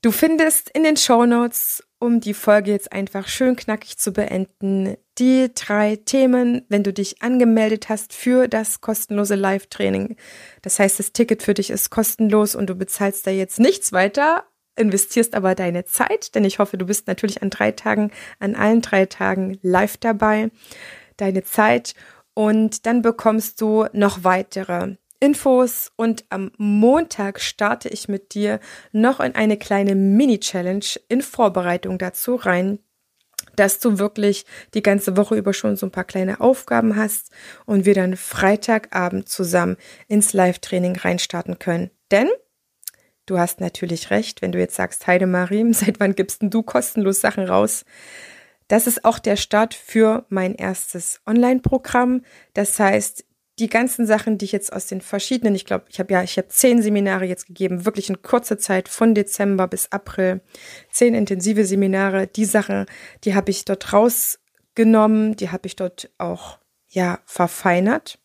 du 0.02 0.10
findest 0.10 0.68
in 0.68 0.82
den 0.82 0.98
Show 0.98 1.24
Notes 1.24 1.82
um 1.98 2.20
die 2.20 2.34
Folge 2.34 2.72
jetzt 2.72 2.92
einfach 2.92 3.26
schön 3.26 3.56
knackig 3.56 3.96
zu 3.96 4.12
beenden, 4.12 4.98
die 5.18 5.50
drei 5.54 5.96
Themen, 5.96 6.64
wenn 6.68 6.82
du 6.82 6.92
dich 6.92 7.22
angemeldet 7.22 7.88
hast 7.88 8.12
für 8.12 8.48
das 8.48 8.80
kostenlose 8.80 9.34
Live-Training. 9.34 10.16
Das 10.62 10.78
heißt, 10.78 10.98
das 10.98 11.12
Ticket 11.12 11.42
für 11.42 11.54
dich 11.54 11.70
ist 11.70 11.90
kostenlos 11.90 12.54
und 12.54 12.68
du 12.68 12.74
bezahlst 12.74 13.26
da 13.26 13.30
jetzt 13.30 13.60
nichts 13.60 13.92
weiter, 13.92 14.44
investierst 14.76 15.34
aber 15.34 15.54
deine 15.54 15.84
Zeit, 15.84 16.34
denn 16.34 16.44
ich 16.44 16.58
hoffe, 16.58 16.76
du 16.76 16.86
bist 16.86 17.06
natürlich 17.06 17.42
an 17.42 17.50
drei 17.50 17.70
Tagen, 17.72 18.10
an 18.40 18.56
allen 18.56 18.82
drei 18.82 19.06
Tagen 19.06 19.58
live 19.62 19.96
dabei, 19.96 20.50
deine 21.16 21.44
Zeit. 21.44 21.94
Und 22.34 22.86
dann 22.86 23.02
bekommst 23.02 23.60
du 23.60 23.86
noch 23.92 24.24
weitere 24.24 24.96
Infos. 25.20 25.92
Und 25.96 26.24
am 26.28 26.50
Montag 26.58 27.40
starte 27.40 27.88
ich 27.88 28.08
mit 28.08 28.34
dir 28.34 28.60
noch 28.92 29.20
in 29.20 29.34
eine 29.34 29.56
kleine 29.56 29.94
Mini-Challenge 29.94 30.84
in 31.08 31.22
Vorbereitung 31.22 31.98
dazu 31.98 32.34
rein, 32.34 32.80
dass 33.56 33.80
du 33.80 33.98
wirklich 33.98 34.44
die 34.74 34.82
ganze 34.82 35.16
Woche 35.16 35.36
über 35.36 35.52
schon 35.52 35.76
so 35.76 35.86
ein 35.86 35.90
paar 35.92 36.04
kleine 36.04 36.40
Aufgaben 36.40 36.96
hast 36.96 37.30
und 37.66 37.84
wir 37.84 37.94
dann 37.94 38.16
Freitagabend 38.16 39.28
zusammen 39.28 39.76
ins 40.08 40.32
Live-Training 40.32 40.96
reinstarten 40.96 41.58
können. 41.58 41.90
Denn 42.10 42.28
du 43.26 43.38
hast 43.38 43.60
natürlich 43.60 44.10
recht, 44.10 44.42
wenn 44.42 44.52
du 44.52 44.58
jetzt 44.58 44.76
sagst, 44.76 45.06
Heide 45.06 45.26
Marie, 45.26 45.72
seit 45.72 46.00
wann 46.00 46.14
gibst 46.14 46.42
denn 46.42 46.50
du 46.50 46.62
kostenlos 46.62 47.20
Sachen 47.20 47.44
raus? 47.44 47.84
Das 48.68 48.86
ist 48.86 49.04
auch 49.04 49.18
der 49.18 49.36
Start 49.36 49.74
für 49.74 50.24
mein 50.30 50.54
erstes 50.54 51.20
Online-Programm. 51.26 52.22
Das 52.54 52.78
heißt, 52.80 53.24
die 53.58 53.68
ganzen 53.68 54.06
Sachen, 54.06 54.38
die 54.38 54.46
ich 54.46 54.52
jetzt 54.52 54.72
aus 54.72 54.86
den 54.86 55.00
verschiedenen, 55.00 55.54
ich 55.54 55.64
glaube, 55.64 55.84
ich 55.88 56.00
habe 56.00 56.12
ja, 56.12 56.22
ich 56.22 56.36
habe 56.36 56.48
zehn 56.48 56.82
Seminare 56.82 57.24
jetzt 57.24 57.46
gegeben, 57.46 57.84
wirklich 57.84 58.08
in 58.08 58.22
kurzer 58.22 58.58
Zeit 58.58 58.88
von 58.88 59.14
Dezember 59.14 59.68
bis 59.68 59.92
April, 59.92 60.40
zehn 60.90 61.14
intensive 61.14 61.64
Seminare. 61.64 62.26
Die 62.26 62.44
Sachen, 62.44 62.86
die 63.22 63.34
habe 63.34 63.50
ich 63.50 63.64
dort 63.64 63.92
rausgenommen, 63.92 65.36
die 65.36 65.50
habe 65.50 65.66
ich 65.66 65.76
dort 65.76 66.10
auch 66.18 66.58
ja 66.88 67.20
verfeinert. 67.26 68.18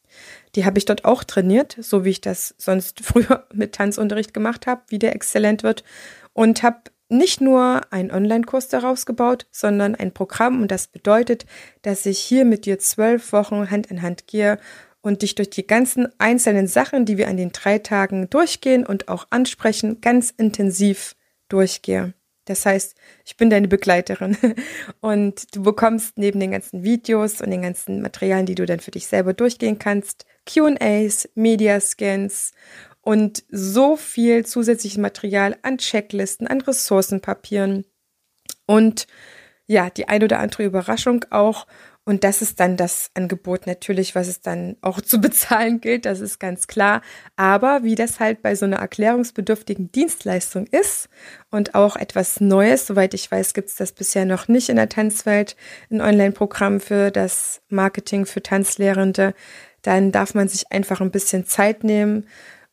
Die 0.55 0.65
habe 0.65 0.79
ich 0.79 0.85
dort 0.85 1.05
auch 1.05 1.23
trainiert, 1.23 1.77
so 1.79 2.03
wie 2.03 2.09
ich 2.09 2.21
das 2.21 2.55
sonst 2.57 2.99
früher 3.03 3.45
mit 3.53 3.73
Tanzunterricht 3.73 4.33
gemacht 4.33 4.65
habe, 4.65 4.81
wie 4.87 4.99
der 4.99 5.13
exzellent 5.15 5.61
wird 5.61 5.83
und 6.33 6.63
habe 6.63 6.81
nicht 7.09 7.41
nur 7.41 7.81
einen 7.91 8.11
Online-Kurs 8.11 8.67
daraus 8.67 9.05
gebaut, 9.05 9.47
sondern 9.51 9.95
ein 9.95 10.13
Programm 10.13 10.61
und 10.61 10.69
das 10.69 10.87
bedeutet, 10.87 11.45
dass 11.81 12.05
ich 12.05 12.19
hier 12.19 12.45
mit 12.45 12.65
dir 12.65 12.77
zwölf 12.77 13.33
Wochen 13.33 13.69
Hand 13.71 13.87
in 13.87 14.01
Hand 14.03 14.27
gehe 14.27 14.59
und 15.01 15.21
dich 15.21 15.35
durch 15.35 15.49
die 15.49 15.65
ganzen 15.65 16.07
einzelnen 16.19 16.67
Sachen, 16.67 17.05
die 17.05 17.17
wir 17.17 17.27
an 17.27 17.37
den 17.37 17.51
drei 17.51 17.79
Tagen 17.79 18.29
durchgehen 18.29 18.85
und 18.85 19.07
auch 19.07 19.27
ansprechen, 19.29 20.01
ganz 20.01 20.33
intensiv 20.35 21.15
durchgehe. 21.47 22.13
Das 22.45 22.65
heißt, 22.65 22.95
ich 23.25 23.37
bin 23.37 23.51
deine 23.51 23.67
Begleiterin 23.67 24.35
und 25.01 25.55
du 25.55 25.61
bekommst 25.61 26.17
neben 26.17 26.39
den 26.39 26.51
ganzen 26.51 26.83
Videos 26.83 27.41
und 27.41 27.51
den 27.51 27.61
ganzen 27.61 28.01
Materialien, 28.01 28.47
die 28.47 28.55
du 28.55 28.65
dann 28.65 28.79
für 28.79 28.91
dich 28.91 29.07
selber 29.07 29.33
durchgehen 29.33 29.77
kannst, 29.77 30.25
QAs, 30.45 31.29
Mediascans 31.35 32.53
und 33.01 33.43
so 33.49 33.95
viel 33.95 34.45
zusätzliches 34.45 34.97
Material 34.97 35.57
an 35.61 35.77
Checklisten, 35.77 36.47
an 36.47 36.61
Ressourcenpapieren 36.61 37.85
und 38.65 39.05
ja, 39.67 39.91
die 39.91 40.07
ein 40.07 40.23
oder 40.23 40.39
andere 40.39 40.63
Überraschung 40.63 41.25
auch. 41.29 41.67
Und 42.09 42.23
das 42.23 42.41
ist 42.41 42.59
dann 42.59 42.75
das 42.75 43.11
Angebot 43.13 43.67
natürlich, 43.67 44.15
was 44.15 44.27
es 44.27 44.41
dann 44.41 44.77
auch 44.81 44.99
zu 44.99 45.21
bezahlen 45.21 45.79
gilt, 45.79 46.05
das 46.05 46.21
ist 46.21 46.39
ganz 46.39 46.65
klar. 46.65 47.03
Aber 47.35 47.83
wie 47.83 47.93
das 47.93 48.19
halt 48.19 48.41
bei 48.41 48.55
so 48.55 48.65
einer 48.65 48.77
erklärungsbedürftigen 48.77 49.91
Dienstleistung 49.91 50.65
ist 50.65 51.07
und 51.51 51.75
auch 51.75 51.95
etwas 51.95 52.41
Neues, 52.41 52.87
soweit 52.87 53.13
ich 53.13 53.31
weiß, 53.31 53.53
gibt 53.53 53.69
es 53.69 53.75
das 53.75 53.91
bisher 53.91 54.25
noch 54.25 54.47
nicht 54.47 54.69
in 54.69 54.77
der 54.77 54.89
Tanzwelt, 54.89 55.55
ein 55.91 56.01
Online-Programm 56.01 56.79
für 56.79 57.11
das 57.11 57.61
Marketing 57.69 58.25
für 58.25 58.41
Tanzlehrende, 58.41 59.35
dann 59.83 60.11
darf 60.11 60.33
man 60.33 60.47
sich 60.47 60.71
einfach 60.71 61.01
ein 61.01 61.11
bisschen 61.11 61.45
Zeit 61.45 61.83
nehmen 61.83 62.25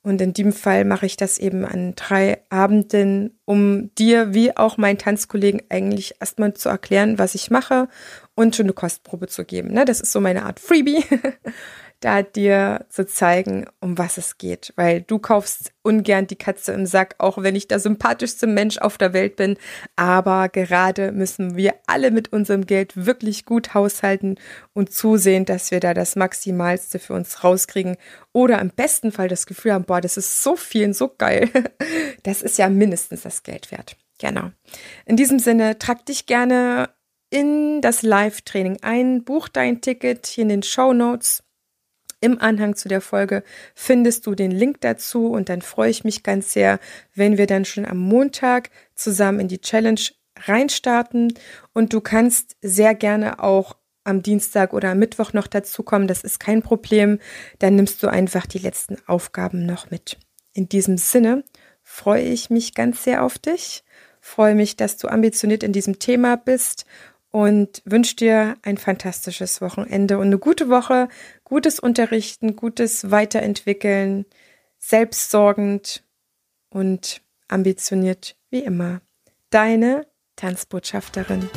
und 0.07 0.21
in 0.21 0.33
dem 0.33 0.53
Fall 0.53 0.85
mache 0.85 1.05
ich 1.05 1.17
das 1.17 1.37
eben 1.37 1.65
an 1.65 1.95
drei 1.97 2.39
Abenden, 2.49 3.37
um 3.45 3.93
dir 3.97 4.33
wie 4.33 4.57
auch 4.57 4.77
meinen 4.77 4.99
Tanzkollegen 4.99 5.63
eigentlich 5.69 6.15
erstmal 6.21 6.55
zu 6.55 6.69
erklären, 6.69 7.19
was 7.19 7.35
ich 7.35 7.51
mache 7.51 7.89
und 8.37 8.55
schon 8.55 8.67
eine 8.67 8.73
Kostprobe 8.73 9.27
zu 9.27 9.45
geben. 9.45 9.73
Ne? 9.73 9.85
Das 9.85 10.01
ist 10.01 10.13
so 10.13 10.21
meine 10.21 10.45
Art 10.45 10.61
Freebie. 10.61 11.05
da 12.01 12.23
dir 12.23 12.87
zu 12.89 13.07
zeigen, 13.07 13.67
um 13.81 13.97
was 13.99 14.19
es 14.19 14.39
geht. 14.39 14.73
Weil 14.77 15.03
du 15.03 15.19
kaufst 15.19 15.73
ungern 15.83 16.27
die 16.27 16.37
Katze 16.37 16.73
im 16.73 16.87
Sack, 16.87 17.15
auch 17.19 17.43
wenn 17.43 17.57
ich 17.57 17.69
der 17.69 17.81
sympathischste 17.81 18.47
Mensch 18.47 18.79
auf 18.79 18.99
der 18.99 19.13
Welt 19.13 19.37
bin. 19.37 19.57
Aber 19.97 20.49
gerade 20.49 21.13
müssen 21.13 21.57
wir 21.57 21.75
alle 21.87 22.11
mit 22.11 22.33
unserem 22.33 22.67
Geld 22.67 23.07
wirklich 23.07 23.45
gut 23.45 23.75
haushalten 23.75 24.37
und 24.75 24.93
zusehen, 24.93 25.45
dass 25.45 25.71
wir 25.71 25.81
da 25.81 25.95
das 25.95 26.17
Maximalste 26.17 26.99
für 26.99 27.15
uns 27.15 27.43
rauskriegen. 27.43 27.97
Oder 28.33 28.61
im 28.61 28.71
besten 28.71 29.13
Fall 29.13 29.29
das 29.29 29.47
Gefühl 29.47 29.73
haben, 29.73 29.85
boah, 29.85 30.01
das 30.01 30.17
ist 30.17 30.43
so 30.43 30.57
viel 30.57 30.87
und 30.87 30.97
so 30.97 31.13
geil. 31.17 31.51
Das 32.23 32.43
ist 32.43 32.59
ja 32.59 32.69
mindestens 32.69 33.23
das 33.23 33.45
Geld 33.45 33.71
wert. 33.71 33.97
Genau. 34.19 34.51
In 35.05 35.17
diesem 35.17 35.39
Sinne, 35.39 35.79
trag 35.79 36.05
dich 36.07 36.27
gerne 36.27 36.91
in 37.31 37.81
das 37.81 38.03
Live-Training 38.03 38.79
ein, 38.83 39.25
buch 39.25 39.49
dein 39.49 39.81
Ticket 39.81 40.27
hier 40.27 40.43
in 40.43 40.49
den 40.49 40.63
Show 40.63 40.93
Notes 40.93 41.43
Im 42.27 42.41
Anhang 42.41 42.75
zu 42.75 42.89
der 42.89 43.01
Folge 43.01 43.45
findest 43.77 44.27
du 44.27 44.35
den 44.35 44.51
Link 44.51 44.81
dazu 44.81 45.29
und 45.29 45.49
dann 45.49 45.63
freue 45.63 45.91
ich 45.91 46.03
mich 46.03 46.25
ganz 46.25 46.53
sehr, 46.53 46.81
wenn 47.15 47.39
wir 47.39 47.47
dann 47.47 47.65
schon 47.65 47.87
am 47.87 47.99
Montag 47.99 48.71
zusammen 48.97 49.39
in 49.39 49.47
die 49.47 49.61
Challenge 49.61 50.01
reinstarten. 50.37 51.35
Und 51.73 51.93
du 51.93 52.01
kannst 52.01 52.57
sehr 52.63 52.97
gerne 52.97 53.41
auch 53.41 53.77
am 54.03 54.23
Dienstag 54.23 54.73
oder 54.73 54.91
am 54.91 54.99
Mittwoch 54.99 55.35
noch 55.35 55.47
dazukommen, 55.47 56.09
das 56.09 56.23
ist 56.23 56.41
kein 56.41 56.63
Problem, 56.63 57.21
dann 57.61 57.77
nimmst 57.77 58.03
du 58.03 58.09
einfach 58.09 58.47
die 58.47 58.59
letzten 58.59 58.97
Aufgaben 59.07 59.65
noch 59.65 59.93
mit. 59.93 60.19
In 60.53 60.69
diesem 60.69 60.99
Sinne 60.99 61.45
freue 61.85 62.25
ich 62.25 62.51
mich 62.51 62.75
ganz 62.75 63.05
sehr 63.05 63.23
auf 63.23 63.39
dich, 63.39 63.85
freue 64.21 64.57
mich, 64.57 64.75
dass 64.75 64.97
du 64.97 65.07
ambitioniert 65.07 65.63
in 65.63 65.73
diesem 65.73 66.01
Thema 66.01 66.35
bist 66.35 66.87
und 67.37 67.83
wünsche 67.85 68.17
dir 68.17 68.57
ein 68.63 68.79
fantastisches 68.79 69.61
Wochenende 69.61 70.17
und 70.17 70.29
eine 70.29 70.39
gute 70.39 70.71
Woche, 70.71 71.09
gutes 71.45 71.79
Unterrichten, 71.79 72.57
gutes 72.57 73.11
Weiterentwickeln, 73.11 74.25
selbstsorgend 74.79 76.03
und 76.71 77.21
ambitioniert 77.49 78.37
wie 78.49 78.61
immer. 78.61 79.03
Deine 79.51 80.07
Tanzbotschafterin. 80.37 81.51